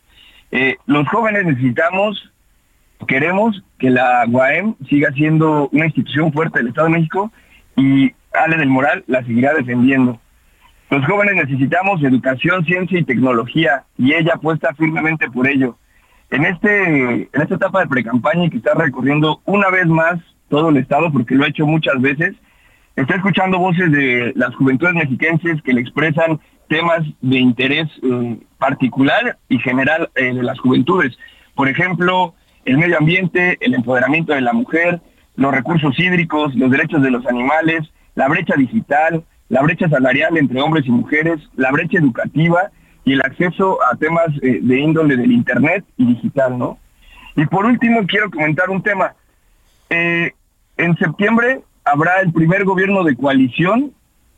[0.51, 2.31] Eh, los jóvenes necesitamos,
[3.07, 7.31] queremos que la UAM siga siendo una institución fuerte del Estado de México
[7.75, 10.19] y Ale del Moral la seguirá defendiendo.
[10.89, 15.77] Los jóvenes necesitamos educación, ciencia y tecnología y ella apuesta firmemente por ello.
[16.31, 20.77] En, este, en esta etapa de precampaña que está recorriendo una vez más todo el
[20.77, 22.35] Estado, porque lo ha hecho muchas veces,
[23.01, 29.37] está escuchando voces de las juventudes mexiquenses que le expresan temas de interés eh, particular
[29.47, 31.17] y general eh, de las juventudes.
[31.55, 32.33] Por ejemplo,
[32.65, 34.99] el medio ambiente, el empoderamiento de la mujer,
[35.35, 40.61] los recursos hídricos, los derechos de los animales, la brecha digital, la brecha salarial entre
[40.61, 42.69] hombres y mujeres, la brecha educativa
[43.05, 46.77] y el acceso a temas eh, de índole del Internet y digital, ¿no?
[47.35, 49.15] Y por último, quiero comentar un tema.
[49.89, 53.91] En septiembre habrá el primer gobierno de coalición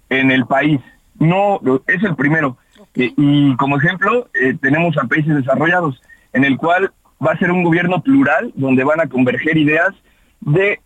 [0.10, 0.80] en el país.
[1.20, 2.58] No, es el primero.
[2.96, 4.30] Eh, y como ejemplo,
[4.62, 6.02] tenemos a países desarrollados,
[6.34, 6.92] en el cual
[7.26, 9.94] va a ser un gobierno plural, donde van a converger ideas
[10.42, 10.80] de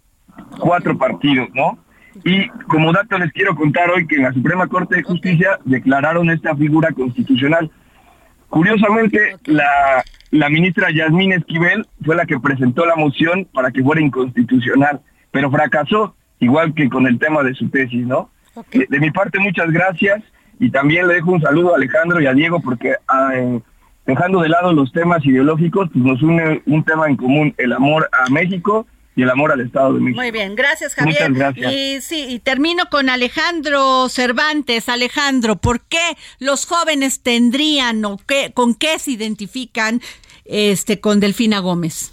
[0.60, 1.78] cuatro partidos, ¿no?
[2.23, 6.30] Y como dato les quiero contar hoy que en la Suprema Corte de Justicia declararon
[6.30, 7.71] esta figura constitucional.
[8.49, 14.01] Curiosamente, la, la ministra Yasmín Esquivel fue la que presentó la moción para que fuera
[14.01, 15.01] inconstitucional,
[15.32, 18.30] pero fracasó, igual que con el tema de su tesis, ¿no?
[18.71, 20.24] De, mi parte, muchas gracias
[20.60, 23.34] y también le dejo un saludo a Alejandro y a Diego porque ah,
[24.06, 28.10] dejando de lado los temas ideológicos, pues nos une un tema en común, el amor
[28.12, 30.21] a México y el amor al Estado de México.
[30.21, 31.30] Muy bien, gracias Javier.
[31.30, 31.74] Muchas gracias.
[31.74, 34.89] Y sí, y termino con Alejandro Cervantes.
[34.89, 40.02] Alejandro, ¿por qué los jóvenes tendrían o qué, con qué se identifican
[40.45, 42.12] este con Delfina Gómez?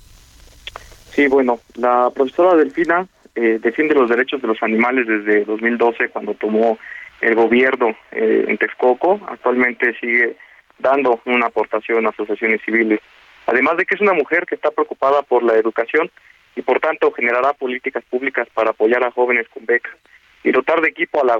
[1.14, 6.34] Sí, bueno, la profesora Delfina eh, defiende los derechos de los animales desde 2012 cuando
[6.34, 6.78] tomó
[7.20, 9.20] el gobierno eh, en Texcoco.
[9.28, 10.36] Actualmente sigue
[10.78, 13.00] dando una aportación a asociaciones civiles.
[13.46, 16.10] Además de que es una mujer que está preocupada por la educación
[16.54, 19.96] y por tanto generará políticas públicas para apoyar a jóvenes con becas
[20.44, 21.38] y dotar de equipo a la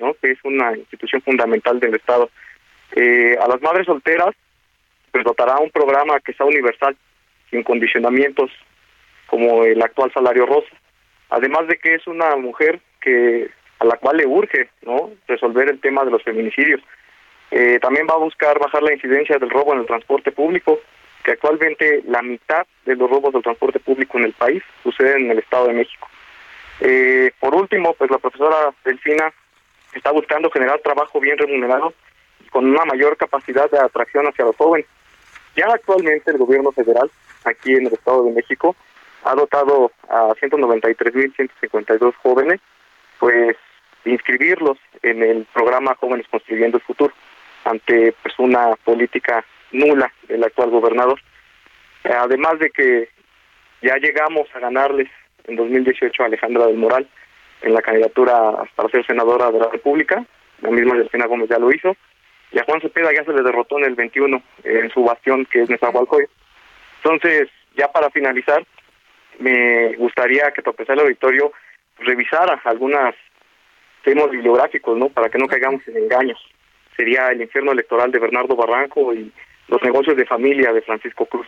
[0.00, 0.14] ¿no?
[0.14, 2.30] que es una institución fundamental del Estado.
[2.96, 4.34] Eh, a las madres solteras,
[5.12, 6.96] pues dotará un programa que sea universal,
[7.50, 8.50] sin condicionamientos
[9.26, 10.74] como el actual salario rosa.
[11.30, 15.80] Además de que es una mujer que a la cual le urge no resolver el
[15.80, 16.80] tema de los feminicidios.
[17.50, 20.80] Eh, también va a buscar bajar la incidencia del robo en el transporte público,
[21.24, 25.30] que actualmente la mitad de los robos del transporte público en el país suceden en
[25.32, 26.08] el Estado de México.
[26.80, 29.32] Eh, por último, pues la profesora Delfina
[29.94, 31.94] está buscando generar trabajo bien remunerado
[32.50, 34.86] con una mayor capacidad de atracción hacia los jóvenes.
[35.56, 37.10] Ya actualmente el gobierno federal,
[37.44, 38.76] aquí en el Estado de México,
[39.24, 42.60] ha dotado a 193.152 jóvenes,
[43.18, 43.56] pues,
[44.04, 47.12] inscribirlos en el programa Jóvenes Construyendo el Futuro,
[47.64, 51.20] ante pues una política nula del actual gobernador.
[52.04, 53.08] Además de que
[53.82, 55.08] ya llegamos a ganarles
[55.44, 57.08] en 2018 a Alejandra del Moral
[57.62, 60.24] en la candidatura para ser senadora de la República,
[60.62, 61.96] la misma Delfina Gómez ya lo hizo,
[62.52, 65.62] y a Juan Cepeda ya se le derrotó en el 21 en su bastión que
[65.62, 66.32] es Nezahualcóyotl.
[67.02, 68.64] Entonces, ya para finalizar,
[69.38, 71.52] me gustaría que tu el auditorio
[71.98, 73.14] revisara algunos
[74.02, 75.08] temas bibliográficos, ¿no?
[75.08, 76.38] Para que no caigamos en engaños.
[76.96, 79.32] Sería el infierno electoral de Bernardo Barranco y
[79.68, 81.46] los negocios de familia de Francisco Cruz.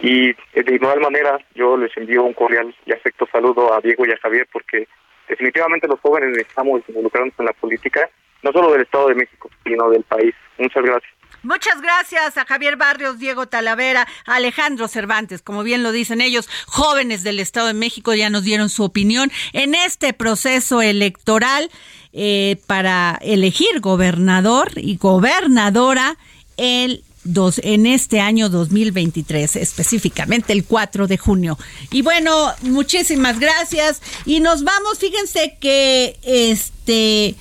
[0.00, 4.06] Y eh, de igual manera yo les envío un cordial y afecto saludo a Diego
[4.06, 4.88] y a Javier porque
[5.28, 8.08] definitivamente los jóvenes estamos involucrados en la política,
[8.42, 10.34] no solo del Estado de México, sino del país.
[10.58, 11.19] Muchas gracias.
[11.42, 17.22] Muchas gracias a Javier Barrios, Diego Talavera, Alejandro Cervantes, como bien lo dicen ellos, jóvenes
[17.22, 21.70] del Estado de México ya nos dieron su opinión en este proceso electoral
[22.12, 26.18] eh, para elegir gobernador y gobernadora
[26.58, 31.58] el dos, en este año 2023, específicamente el 4 de junio.
[31.90, 34.02] Y bueno, muchísimas gracias.
[34.26, 37.34] Y nos vamos, fíjense que este,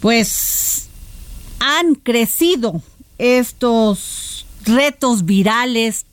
[0.00, 0.88] pues
[1.60, 2.82] han crecido
[3.18, 6.06] estos retos virales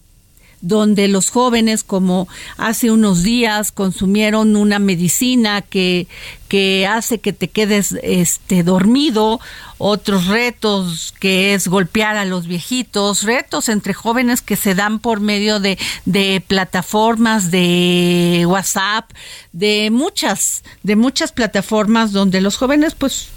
[0.65, 2.27] donde los jóvenes, como
[2.57, 6.07] hace unos días, consumieron una medicina que,
[6.47, 9.39] que hace que te quedes este, dormido,
[9.77, 15.19] otros retos que es golpear a los viejitos, retos entre jóvenes que se dan por
[15.19, 19.11] medio de, de plataformas de WhatsApp,
[19.53, 23.27] de muchas, de muchas plataformas donde los jóvenes pues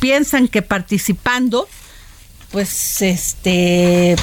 [0.00, 1.68] piensan que participando
[2.50, 4.16] pues este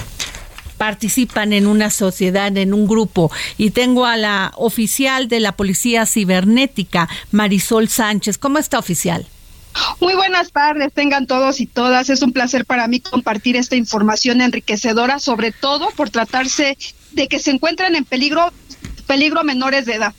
[0.77, 3.31] participan en una sociedad, en un grupo.
[3.57, 8.37] Y tengo a la oficial de la Policía Cibernética, Marisol Sánchez.
[8.37, 9.25] ¿Cómo está, oficial?
[9.99, 12.09] Muy buenas tardes, tengan todos y todas.
[12.09, 16.77] Es un placer para mí compartir esta información enriquecedora, sobre todo por tratarse
[17.11, 18.51] de que se encuentran en peligro,
[19.07, 20.13] peligro menores de edad.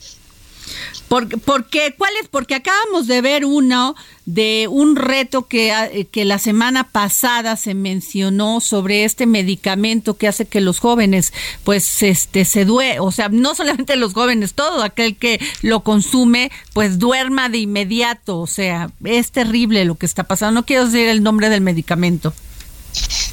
[1.07, 2.27] Por, porque, ¿cuál es?
[2.27, 3.95] Porque acabamos de ver uno
[4.25, 10.27] de un reto que, ah, que la semana pasada se mencionó sobre este medicamento que
[10.27, 11.31] hace que los jóvenes,
[11.63, 16.51] pues, este, se duerman, o sea, no solamente los jóvenes, todo aquel que lo consume,
[16.73, 20.59] pues duerma de inmediato, o sea, es terrible lo que está pasando.
[20.59, 22.33] No quiero decir el nombre del medicamento.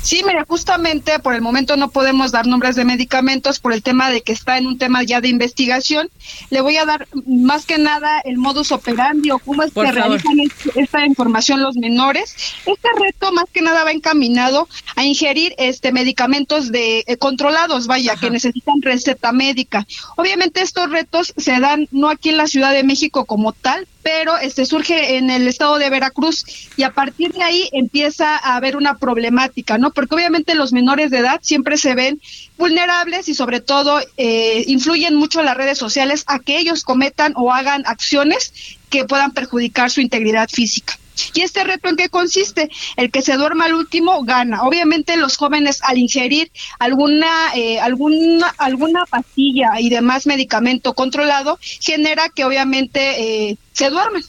[0.04, 4.10] Sí, mira, justamente por el momento no podemos dar nombres de medicamentos por el tema
[4.10, 6.10] de que está en un tema ya de investigación.
[6.50, 10.36] Le voy a dar más que nada el modus operandi o cómo es que realizan
[10.74, 12.36] esta información los menores.
[12.66, 18.14] Este reto más que nada va encaminado a ingerir este medicamentos de eh, controlados, vaya,
[18.16, 19.86] que necesitan receta médica.
[20.16, 24.36] Obviamente estos retos se dan no aquí en la Ciudad de México como tal, pero
[24.36, 26.44] este surge en el estado de Veracruz
[26.76, 29.92] y a partir de ahí empieza a haber una problemática, ¿no?
[29.92, 32.20] Porque obviamente los menores de edad siempre se ven
[32.58, 37.50] vulnerables y sobre todo eh, influyen mucho las redes sociales a que ellos cometan o
[37.50, 38.52] hagan acciones
[38.90, 40.98] que puedan perjudicar su integridad física.
[41.34, 42.70] ¿Y este reto en qué consiste?
[42.96, 44.62] El que se duerma al último gana.
[44.62, 52.28] Obviamente los jóvenes al ingerir alguna, eh, alguna, alguna pastilla y demás medicamento controlado genera
[52.28, 54.24] que obviamente eh, se duermen.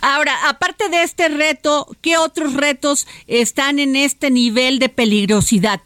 [0.00, 5.80] Ahora, aparte de este reto, ¿qué otros retos están en este nivel de peligrosidad?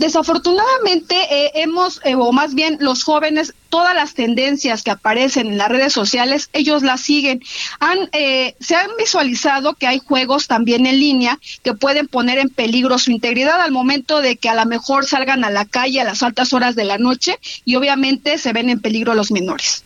[0.00, 5.58] Desafortunadamente eh, hemos, eh, o más bien los jóvenes, todas las tendencias que aparecen en
[5.58, 7.42] las redes sociales, ellos las siguen.
[7.80, 12.48] Han, eh, se han visualizado que hay juegos también en línea que pueden poner en
[12.48, 16.04] peligro su integridad al momento de que a lo mejor salgan a la calle a
[16.04, 19.84] las altas horas de la noche y obviamente se ven en peligro los menores.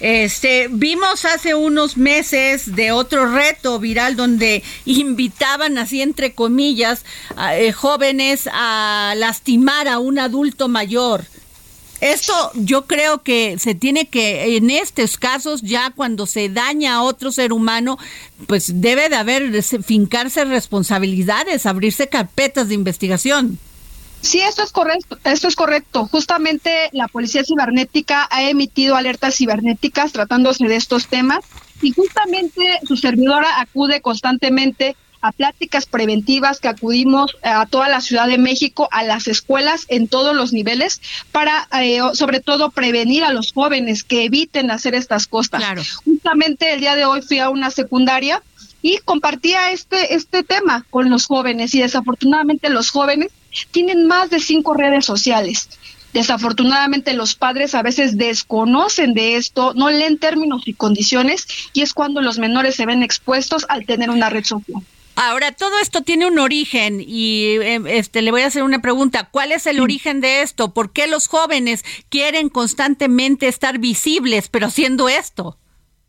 [0.00, 7.04] Este, vimos hace unos meses de otro reto viral donde invitaban así entre comillas
[7.36, 11.24] a, eh, jóvenes a lastimar a un adulto mayor.
[12.00, 17.02] Esto yo creo que se tiene que, en estos casos, ya cuando se daña a
[17.02, 17.98] otro ser humano,
[18.46, 23.58] pues debe de haber, fincarse responsabilidades, abrirse carpetas de investigación.
[24.20, 26.06] Sí, esto es correcto, esto es correcto.
[26.06, 31.40] Justamente la Policía Cibernética ha emitido alertas cibernéticas tratándose de estos temas
[31.80, 38.26] y justamente su servidora acude constantemente a pláticas preventivas que acudimos a toda la Ciudad
[38.26, 41.00] de México, a las escuelas en todos los niveles,
[41.30, 45.62] para eh, sobre todo prevenir a los jóvenes que eviten hacer estas cosas.
[46.04, 48.42] Justamente el día de hoy fui a una secundaria
[48.82, 53.30] y compartía este, este tema con los jóvenes y desafortunadamente los jóvenes
[53.70, 55.68] tienen más de cinco redes sociales.
[56.12, 61.92] Desafortunadamente los padres a veces desconocen de esto, no leen términos y condiciones y es
[61.92, 64.82] cuando los menores se ven expuestos al tener una red social.
[65.16, 69.28] Ahora, todo esto tiene un origen y em, este le voy a hacer una pregunta.
[69.30, 70.72] ¿Cuál es el origen de esto?
[70.72, 75.58] ¿Por qué los jóvenes quieren constantemente estar visibles, pero haciendo esto?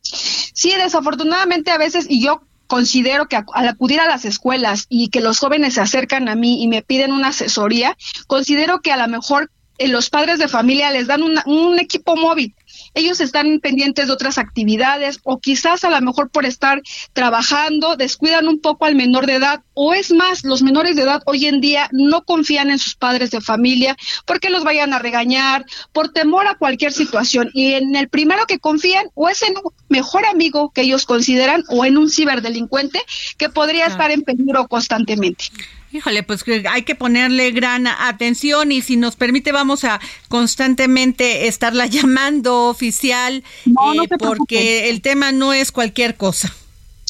[0.02, 2.42] Sí, desafortunadamente a veces, y yo
[2.72, 6.64] considero que al acudir a las escuelas y que los jóvenes se acercan a mí
[6.64, 7.98] y me piden una asesoría,
[8.28, 12.56] considero que a lo mejor eh, los padres de familia les dan un equipo móvil
[12.94, 16.82] ellos están pendientes de otras actividades o quizás a lo mejor por estar
[17.14, 21.22] trabajando descuidan un poco al menor de edad o es más, los menores de edad
[21.26, 25.66] hoy en día no confían en sus padres de familia porque los vayan a regañar,
[25.92, 29.74] por temor a cualquier situación y en el primero que confían o es en un
[29.90, 33.02] mejor amigo que ellos consideran o en un ciberdelincuente
[33.38, 35.46] que podría estar en peligro constantemente.
[35.94, 41.86] Híjole, pues hay que ponerle gran atención y si nos permite vamos a constantemente estarla
[41.88, 46.54] llamando oficial eh, porque el tema no es cualquier cosa.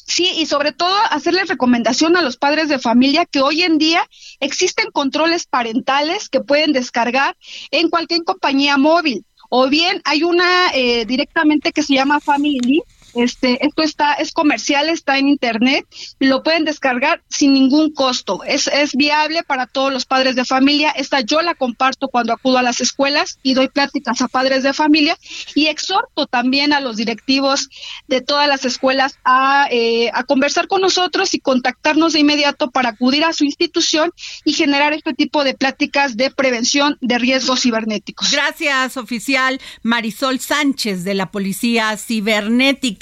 [0.07, 4.09] Sí, y sobre todo hacerle recomendación a los padres de familia que hoy en día
[4.41, 7.37] existen controles parentales que pueden descargar
[7.69, 9.23] en cualquier compañía móvil
[9.53, 12.81] o bien hay una eh, directamente que se llama Family
[13.13, 15.85] Este, esto está, es comercial, está en internet,
[16.19, 18.43] lo pueden descargar sin ningún costo.
[18.45, 20.91] Es, es viable para todos los padres de familia.
[20.91, 24.73] Esta yo la comparto cuando acudo a las escuelas y doy pláticas a padres de
[24.73, 25.17] familia
[25.55, 27.69] y exhorto también a los directivos
[28.07, 32.89] de todas las escuelas a, eh, a conversar con nosotros y contactarnos de inmediato para
[32.89, 34.11] acudir a su institución
[34.45, 38.31] y generar este tipo de pláticas de prevención de riesgos cibernéticos.
[38.31, 43.00] Gracias, oficial Marisol Sánchez de la Policía Cibernética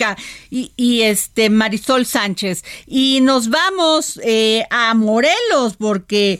[0.49, 2.63] y, este Marisol Sánchez.
[2.85, 6.39] Y nos vamos eh, a Morelos porque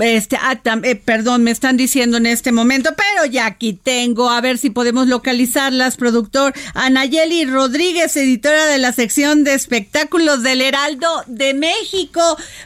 [0.00, 4.30] este, ah, tam- eh, perdón, me están diciendo en este momento, pero ya aquí tengo,
[4.30, 6.52] a ver si podemos localizarlas, productor.
[6.74, 12.20] Anayeli Rodríguez, editora de la sección de espectáculos del Heraldo de México,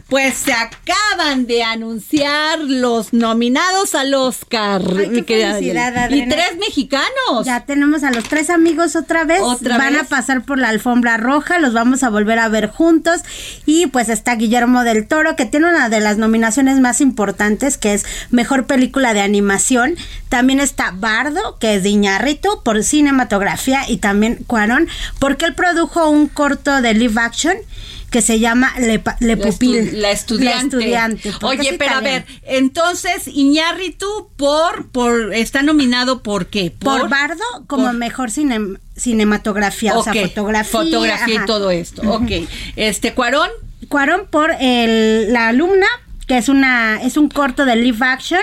[0.09, 4.83] pues se acaban de anunciar los nominados al Oscar.
[4.99, 6.11] Ay, qué felicidad.
[6.11, 7.45] Y tres mexicanos.
[7.45, 9.41] Ya tenemos a los tres amigos otra vez.
[9.43, 10.03] ¿Otra Van vez?
[10.03, 13.21] a pasar por la alfombra roja, los vamos a volver a ver juntos.
[13.67, 17.95] Y pues está Guillermo del Toro, que tiene una de las nominaciones más importantes, que
[17.95, 19.95] es Mejor Película de Animación.
[20.29, 23.83] También está Bardo, que es de Iñárritu, por cinematografía.
[23.89, 24.89] Y también Cuarón,
[25.19, 27.55] porque él produjo un corto de live action
[28.11, 29.75] que se llama Le, Le La Pupil.
[29.77, 30.77] estu- La estudiante.
[30.77, 36.73] La estudiante, porque Oye, pero a ver, entonces Iñárritu por, por, está nominado por qué?
[36.79, 40.71] Por, Bardo como mejor cine- cinematografía, o sea, fotografía.
[40.81, 42.03] fotografía y todo esto.
[42.09, 42.31] Ok.
[42.77, 43.49] Este, Cuarón.
[43.89, 45.87] Cuarón por el, La alumna,
[46.27, 48.41] que es una es un corto de live action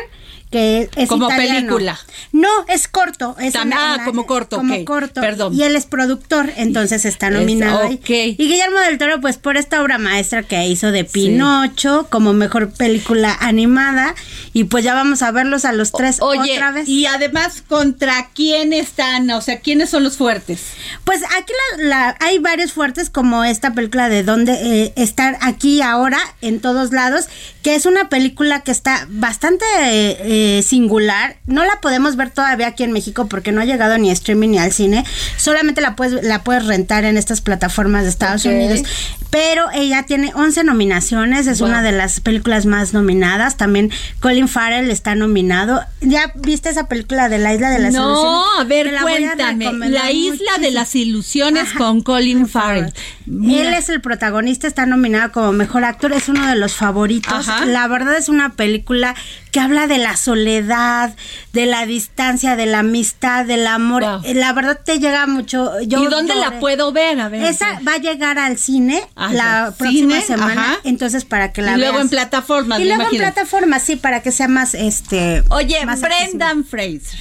[0.51, 1.59] que es Como italiano.
[1.59, 1.99] película.
[2.33, 3.35] No, es corto.
[3.39, 5.21] Es Tam- ah, como corto, Como corto.
[5.21, 5.53] Perdón.
[5.55, 7.95] Y él es productor, entonces está Es- nominado ahí.
[7.95, 8.09] ok.
[8.09, 12.71] Y Guillermo del Toro, pues por esta obra maestra que hizo de Pinocho, como mejor
[12.73, 14.13] película animada.
[14.53, 16.87] Y pues ya vamos a verlos a los tres Oye, otra vez.
[16.89, 19.29] y además, ¿contra quién están?
[19.31, 20.61] O sea, ¿quiénes son los fuertes?
[21.05, 24.53] Pues aquí la, la- hay varios fuertes como esta película de donde
[24.85, 27.25] eh, estar aquí ahora en todos lados,
[27.63, 31.37] que es una película que está bastante eh, eh, singular.
[31.45, 34.49] No la podemos ver todavía aquí en México porque no ha llegado ni a streaming
[34.49, 35.05] ni al cine.
[35.37, 38.45] Solamente la puedes la puedes rentar en estas plataformas de Estados.
[38.45, 38.81] Unidos.
[39.29, 41.69] Pero ella tiene 11 nominaciones, es Wow.
[41.69, 43.55] una de las películas más nominadas.
[43.55, 43.89] También
[44.19, 45.81] Colin Farrell está nominado.
[46.01, 48.59] ¿Ya viste esa película de la Isla de las no, Ilusiones?
[48.59, 49.89] a ver, la a cuéntame.
[49.89, 51.77] La isla de las ilusiones Ajá.
[51.77, 52.91] con Colin Farrell.
[53.25, 53.69] Mira.
[53.69, 57.47] Él es el protagonista, está nominado como mejor actor, es uno de los favoritos.
[57.47, 57.65] Ajá.
[57.65, 59.15] La verdad es una película
[59.51, 61.13] que habla de la soledad,
[61.53, 64.03] de la distancia, de la amistad, del amor.
[64.03, 64.21] Wow.
[64.23, 65.71] Eh, La verdad te llega mucho.
[65.81, 67.19] Yo ¿Y dónde la puedo ver?
[67.19, 67.43] A ver.
[67.43, 70.21] Esa va a llegar al cine Ah, la próxima ¿Cine?
[70.21, 70.79] semana, Ajá.
[70.83, 72.03] entonces para que la Y luego veas.
[72.05, 73.23] en plataformas, Y luego en imagino.
[73.23, 75.43] plataformas, sí, para que sea más este.
[75.49, 77.19] Oye, más Brendan Fraser.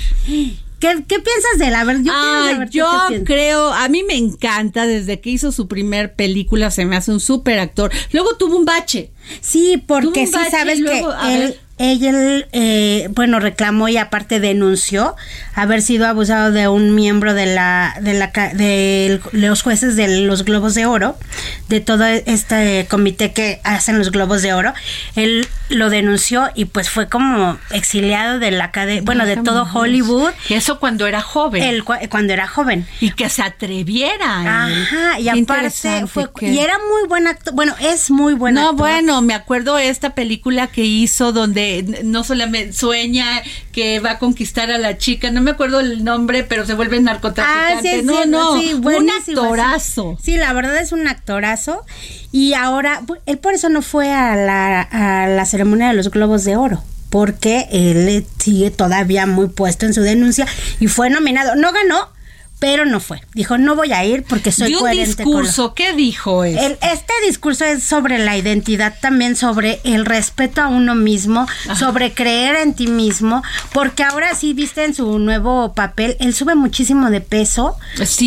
[0.80, 1.74] ¿Qué, qué piensas de él?
[1.74, 2.88] A ver, yo Ah, saber yo
[3.24, 7.20] creo, a mí me encanta desde que hizo su primer película, se me hace un
[7.20, 7.90] súper actor.
[8.12, 9.10] Luego tuvo un bache.
[9.42, 11.60] Sí, porque sí bache sabes luego, que él, ver.
[11.82, 12.12] Ella,
[12.52, 15.16] eh, bueno, reclamó y aparte denunció
[15.54, 20.44] haber sido abusado de un miembro de la, de la, de los jueces de los
[20.44, 21.16] Globos de Oro,
[21.68, 24.74] de todo este comité que hacen los Globos de Oro.
[25.16, 29.66] Él lo denunció y pues fue como exiliado de la cadena, bueno, de todo.
[29.72, 30.30] Hollywood.
[30.50, 31.62] Eso cuando era joven.
[31.62, 32.86] Él cua- cuando era joven.
[33.00, 34.66] Y que se atreviera.
[34.66, 38.60] Ajá, y aparte fue, que- y era muy buen actor, bueno, es muy buen no,
[38.70, 38.76] actor.
[38.76, 41.69] bueno, me acuerdo esta película que hizo donde
[42.04, 43.42] no solamente sueña
[43.72, 47.00] que va a conquistar a la chica, no me acuerdo el nombre, pero se vuelve
[47.00, 47.72] narcotraficante.
[47.74, 50.18] Ah, sí, es no, cierto, no, sí, un actorazo.
[50.22, 50.36] Sí.
[50.36, 51.84] La verdad es un actorazo.
[52.32, 56.44] Y ahora, él por eso no fue a la, a la ceremonia de los Globos
[56.44, 56.82] de Oro.
[57.10, 60.46] Porque él sigue todavía muy puesto en su denuncia
[60.78, 61.56] y fue nominado.
[61.56, 62.08] No ganó,
[62.60, 63.20] pero no fue.
[63.34, 66.44] Dijo, no voy a ir porque soy Dio un coherente con lo- discurso, ¿qué dijo
[66.44, 66.56] él?
[66.82, 72.56] este discurso es sobre la identidad, también sobre el respeto a uno mismo, sobre creer
[72.56, 73.42] en ti mismo,
[73.72, 77.76] porque ahora sí viste en su nuevo papel, él sube muchísimo de peso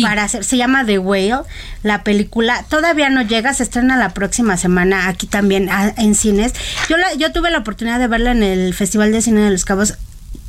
[0.02, 1.42] para hacer, se llama The Whale,
[1.84, 6.52] la película, todavía no llega, se estrena la próxima semana aquí también en cines.
[6.88, 9.64] Yo la, yo tuve la oportunidad de verla en el Festival de Cine de Los
[9.64, 9.94] Cabos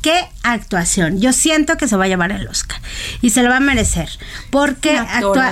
[0.06, 1.20] qué actuación.
[1.20, 2.80] Yo siento que se va a llevar el Oscar
[3.22, 4.08] y se lo va a merecer
[4.50, 4.96] porque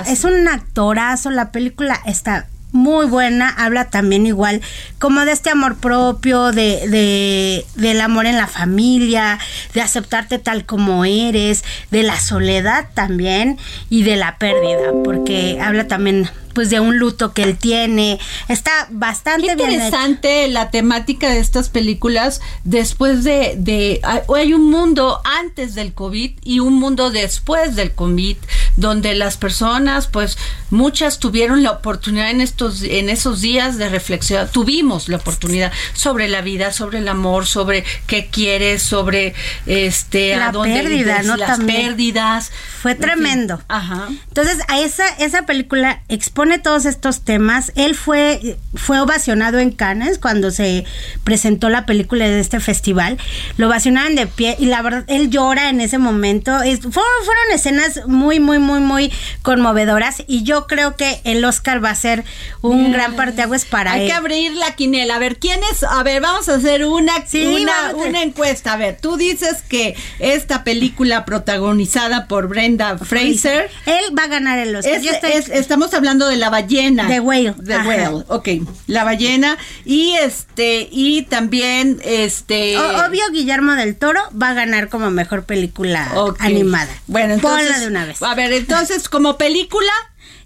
[0.07, 1.29] es un actorazo.
[1.29, 4.61] La película está muy buena, habla también igual
[4.97, 9.39] como de este amor propio, de, de del amor en la familia,
[9.73, 13.57] de aceptarte tal como eres, de la soledad también
[13.89, 18.19] y de la pérdida, porque habla también pues de un luto que él tiene.
[18.47, 19.75] Está bastante Qué bien hecho.
[19.75, 25.93] interesante la temática de estas películas después de, de hay hay un mundo antes del
[25.93, 28.37] COVID y un mundo después del COVID,
[28.77, 30.37] donde las personas, pues
[30.69, 36.27] muchas tuvieron la oportunidad en estos, en esos días de reflexión, tuvimos la oportunidad sobre
[36.29, 39.33] la vida, sobre el amor, sobre qué quieres, sobre
[39.65, 41.37] este La a dónde pérdida, ¿no?
[41.37, 41.87] las También.
[41.87, 42.51] pérdidas.
[42.81, 43.01] Fue En fin.
[43.05, 43.61] tremendo.
[43.67, 44.07] Ajá.
[44.27, 47.71] Entonces, a esa, esa película expone todos estos temas.
[47.75, 50.85] Él fue, fue ovacionado en Cannes cuando se
[51.23, 53.17] presentó la película de este festival.
[53.57, 56.61] Lo ovacionaron de pie y la verdad, él llora en ese momento.
[56.61, 61.83] Es- fueron, fueron escenas muy, muy, muy, muy conmovedoras y yo creo que el Oscar
[61.83, 62.23] va a ser
[62.61, 64.07] un gran parteaguas para Hay él.
[64.07, 65.15] que abrir la quinela.
[65.15, 65.83] A ver, ¿quién es?
[65.83, 68.73] A ver, vamos a hacer una, Sí, una, vamos a- una encuesta.
[68.73, 73.69] A ver, tú dices que esta película protagonizada por Brenda Fraser.
[73.85, 74.95] Él va a ganar el Oscar.
[74.95, 77.07] es- Yo estoy- es- estamos hablando de la ballena.
[77.07, 77.53] The Whale.
[77.63, 77.87] The Ajá.
[77.87, 78.49] Whale, ok.
[78.87, 79.57] La ballena.
[79.85, 82.77] Y este, y también este.
[82.77, 86.89] O- obvio, Guillermo del Toro va a ganar como mejor película animada.
[87.07, 87.67] Bueno, entonces.
[87.67, 88.21] Ponla de una vez.
[88.21, 89.91] A ver, entonces, como película.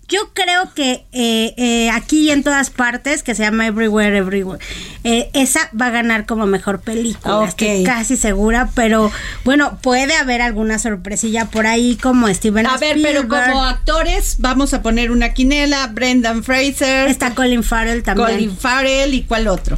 [0.10, 4.64] Yo creo que eh, eh, aquí y en todas partes, que se llama Everywhere, Everywhere,
[5.03, 7.38] eh, esa va a ganar como mejor película.
[7.41, 7.47] Ok.
[7.49, 9.12] Estoy casi segura, pero
[9.45, 14.74] bueno, puede haber alguna sorpresilla por ahí como Steven A ver, pero como actores, vamos
[14.74, 15.86] a poner una quinela.
[15.88, 17.07] Brendan Fraser.
[17.07, 18.30] Está Colin Farrell también.
[18.32, 19.78] Colin Farrell y cuál otro.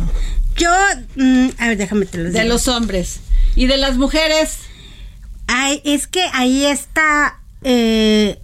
[0.55, 0.69] Yo,
[1.17, 2.53] mm, a ver, déjame te lo De digo.
[2.53, 3.19] los hombres.
[3.55, 4.59] Y de las mujeres.
[5.47, 7.37] Ay, es que ahí está.
[7.63, 8.39] eh,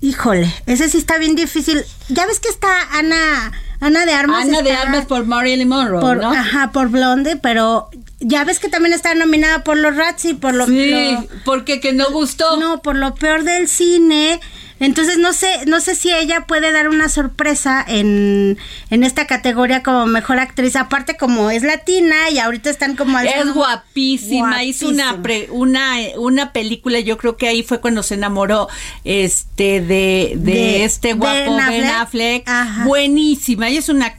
[0.00, 1.84] híjole, ese sí está bien difícil.
[2.08, 3.52] Ya ves que está Ana.
[3.80, 4.44] Ana de Armas.
[4.46, 6.30] Ana de Armas por Marilyn Monroe, por, ¿no?
[6.32, 7.90] Ajá, por Blonde, pero
[8.20, 11.92] ya ves que también está nominada por los Razzie, por lo Sí, lo- porque que
[11.92, 12.56] no gustó.
[12.56, 14.40] No, por lo peor del cine.
[14.78, 18.58] Entonces no sé, no sé si ella puede dar una sorpresa en,
[18.90, 20.76] en esta categoría como mejor actriz.
[20.76, 25.94] Aparte como es latina y ahorita están como al- Es guapísima, hizo una, pre- una
[26.18, 28.68] una película, yo creo que ahí fue cuando se enamoró
[29.04, 31.90] este de, de, De este Ben guapo Ben Affleck.
[31.94, 32.48] Affleck.
[32.48, 32.84] Ajá.
[32.84, 34.14] Buenísima, ella es una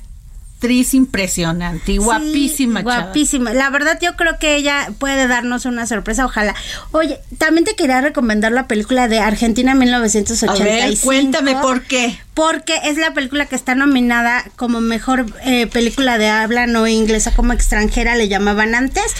[0.57, 3.03] actriz impresionante y guapísima, Sí, chava.
[3.03, 3.53] guapísima.
[3.53, 6.55] La verdad yo creo que ella puede darnos una sorpresa, ojalá.
[6.91, 10.63] Oye, también te quería recomendar la película de Argentina A 1985.
[10.63, 12.19] ver, cuéntame por qué.
[12.37, 17.31] Porque es la película que está nominada como mejor eh, película de habla no inglesa
[17.31, 19.11] como extranjera, le llamaban antes.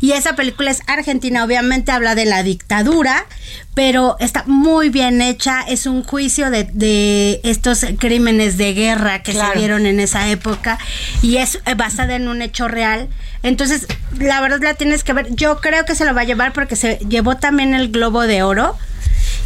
[0.00, 3.26] Y esa película es argentina, obviamente habla de la dictadura,
[3.74, 5.60] pero está muy bien hecha.
[5.68, 9.52] Es un juicio de, de estos crímenes de guerra que Claro.
[9.52, 10.78] se dieron en esa época
[11.20, 13.10] y es eh, basada en un hecho real.
[13.42, 13.86] Entonces,
[14.18, 15.26] la verdad la tienes que ver.
[15.34, 18.42] Yo creo que se lo va a llevar porque se llevó también el Globo de
[18.42, 18.78] Oro.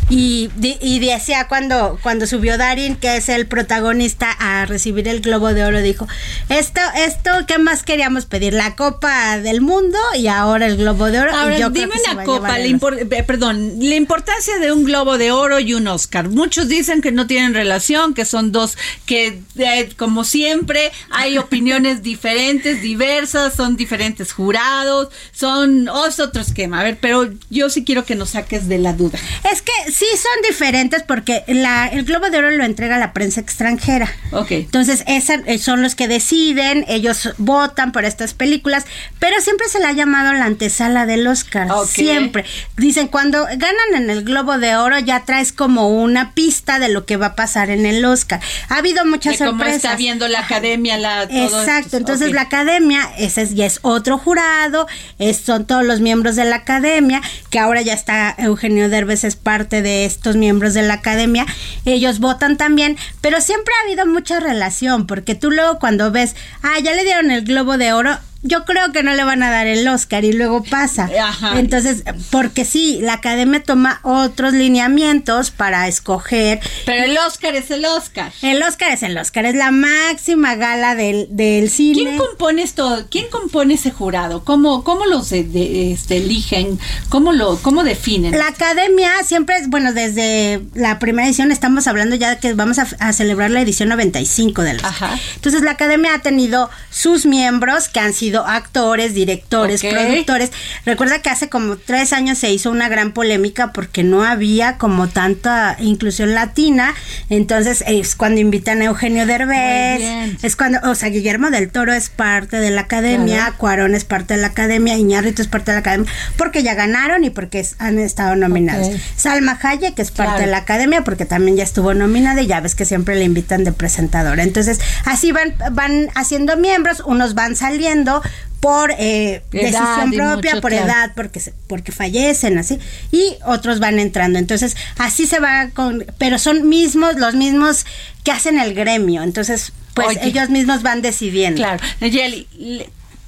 [0.09, 5.53] Y, y decía cuando, cuando subió Darin, que es el protagonista, a recibir el Globo
[5.53, 6.07] de Oro, dijo,
[6.49, 8.53] esto, esto, ¿qué más queríamos pedir?
[8.53, 11.33] La Copa del Mundo y ahora el Globo de Oro.
[11.51, 14.73] y yo dime que se va una a copa, la eh, perdón, la importancia de
[14.73, 16.29] un globo de oro y un Oscar.
[16.29, 22.03] Muchos dicen que no tienen relación, que son dos, que eh, como siempre hay opiniones
[22.03, 26.81] diferentes, diversas, son diferentes jurados, son oh, es otro esquema.
[26.81, 29.19] A ver, pero yo sí quiero que nos saques de la duda.
[29.53, 33.41] Es que sí son diferentes porque la, el Globo de Oro lo entrega la prensa
[33.41, 34.09] extranjera.
[34.33, 34.51] Ok.
[34.53, 38.85] Entonces, esa, eh, son los que deciden, ellos votan por estas películas,
[39.19, 41.71] pero siempre se le ha llamado la antesala del Oscar.
[41.71, 41.87] Ok.
[41.89, 42.45] Siempre.
[42.77, 47.05] Dicen, cuando ganan en el Globo de Oro ya traes como una pista de lo
[47.07, 48.41] que va a pasar en el Oscar.
[48.69, 49.77] Ha habido muchas De cómo sorpresas.
[49.85, 51.97] está viendo la academia, la todo Exacto, esto.
[51.97, 54.87] entonces la academia, ese es- ya es otro jurado,
[55.19, 59.35] es- son todos los miembros de la academia, que ahora ya está Eugenio Derbez, es
[59.37, 61.47] parte de estos miembros de la academia,
[61.85, 66.79] ellos votan también, pero siempre ha habido mucha relación, porque tú luego cuando ves, ah,
[66.83, 69.67] ya le dieron el globo de oro, yo creo que no le van a dar
[69.67, 71.09] el Oscar y luego pasa.
[71.23, 71.59] Ajá.
[71.59, 76.61] Entonces, porque sí, la academia toma otros lineamientos para escoger.
[76.85, 78.33] Pero el Oscar es el Oscar.
[78.43, 81.95] El Oscar es el Oscar, es la máxima gala del, del cine.
[82.03, 83.07] ¿Quién compone esto?
[83.11, 84.45] ¿Quién compone ese jurado?
[84.45, 86.79] ¿Cómo, cómo los de- de- este, eligen?
[87.09, 88.37] ¿Cómo lo, cómo definen?
[88.39, 92.79] La academia siempre es, bueno, desde la primera edición estamos hablando ya de que vamos
[92.79, 94.91] a, a celebrar la edición 95 del Oscar.
[94.91, 95.19] Ajá.
[95.37, 100.51] Entonces la academia ha tenido sus miembros que han sido actores, directores, productores.
[100.85, 105.09] Recuerda que hace como tres años se hizo una gran polémica porque no había como
[105.09, 106.95] tanta inclusión latina.
[107.31, 112.09] Entonces es cuando invitan a Eugenio Derbez, es cuando, o sea, Guillermo del Toro es
[112.09, 113.55] parte de la academia, Claro.
[113.59, 117.25] Cuarón es parte de la academia, Iñárritu es parte de la academia, porque ya ganaron
[117.25, 118.89] y porque es- han estado nominados.
[119.17, 120.41] Salma Hayek es parte Claro.
[120.45, 123.65] de la academia porque también ya estuvo nominada y ya ves que siempre le invitan
[123.65, 124.43] de presentadora.
[124.43, 128.16] Entonces, así van, van haciendo miembros, unos van saliendo.
[128.61, 130.87] Por eh, decisión propia, por claro.
[130.87, 132.79] edad, porque se- porque fallecen así
[133.13, 134.39] y otros van entrando.
[134.39, 137.87] Entonces, así se va con pero son mismos los mismos
[138.25, 139.23] que hacen el gremio.
[139.23, 140.21] Entonces, pues Oye.
[140.27, 141.59] ellos mismos van decidiendo.
[141.59, 141.83] Claro.
[142.01, 142.47] Nayeli,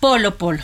[0.00, 0.62] Polo Polo.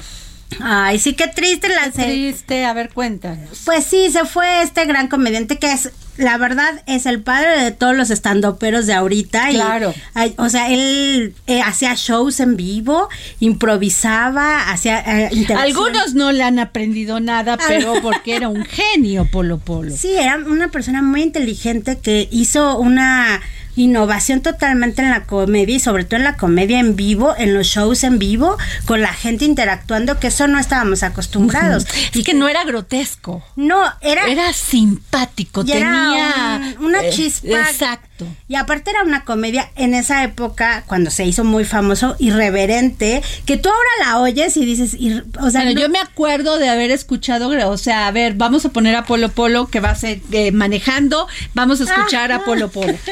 [0.60, 3.62] Ay, sí, qué triste la se- Triste, a ver, cuéntanos.
[3.64, 7.70] Pues sí, se fue este gran comediante que es, la verdad, es el padre de
[7.72, 9.50] todos los estandoperos de ahorita.
[9.50, 9.94] y, Claro.
[10.14, 13.08] ay, o sea, él eh, hacía shows en vivo,
[13.40, 15.46] improvisaba, hacía eh.
[15.56, 19.94] Algunos no le han aprendido nada, pero porque era un genio Polo Polo.
[19.96, 23.40] Sí, era una persona muy inteligente que hizo una
[23.76, 27.66] innovación totalmente en la comedia y sobre todo en la comedia en vivo, en los
[27.66, 28.56] shows en vivo,
[28.86, 31.86] con la gente interactuando, que eso no estábamos acostumbrados.
[32.12, 33.44] y que no era grotesco.
[33.56, 34.26] No, era...
[34.28, 36.76] Era simpático, y era tenía...
[36.78, 37.48] un- una eh, chispa.
[37.70, 38.26] exacto.
[38.48, 43.56] Y aparte era una comedia en esa época, cuando se hizo muy famoso, irreverente, que
[43.56, 46.68] tú ahora la oyes y dices, ir- o sea, Bueno, no- yo me acuerdo de
[46.68, 49.94] haber escuchado, o sea, a ver, vamos a poner a Polo Polo que va a
[49.96, 52.94] ser eh, manejando, vamos a escuchar a Polo Polo.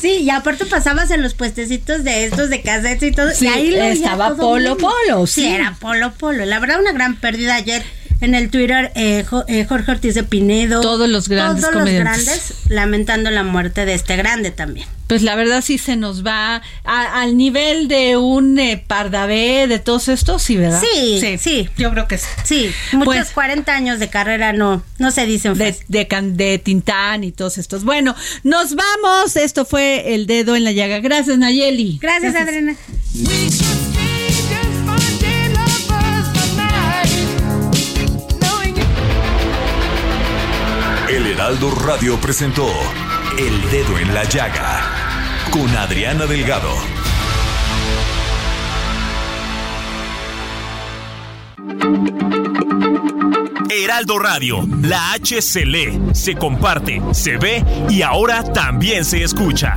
[0.00, 3.30] Sí, y aparte pasabas en los puestecitos de estos de cassettes y todo.
[3.32, 4.88] Sí, y ahí lo estaba todo Polo mundo.
[5.08, 5.46] Polo, Sí, sí.
[5.48, 6.44] era Polo Polo.
[6.46, 7.82] La verdad, una gran pérdida ayer.
[8.20, 10.80] En el Twitter, eh, eh, Jorge Ortiz de Pinedo.
[10.80, 12.24] Todos los grandes Todos los comediantes.
[12.24, 14.86] grandes lamentando la muerte de este grande también.
[15.06, 19.78] Pues la verdad sí se nos va a- al nivel de un eh, Pardavé, de
[19.78, 20.82] todos estos, sí, ¿verdad?
[20.82, 22.26] Sí, sí, Yo creo que sí.
[22.44, 25.86] Sí, muchos Pues- 40 años de carrera no, no se dicen de, fácil.
[25.88, 27.84] de, Can- de Tintán y todos estos.
[27.84, 29.36] Bueno, nos vamos.
[29.36, 30.98] Esto fue El Dedo en la Llaga.
[31.00, 31.98] Gracias, Nayeli.
[32.00, 32.74] Gracias, Adriana.
[41.46, 42.66] Heraldo Radio presentó
[43.38, 44.80] El Dedo en la Llaga
[45.52, 46.72] con Adriana Delgado.
[53.70, 59.76] Heraldo Radio, la H se lee, se comparte, se ve y ahora también se escucha.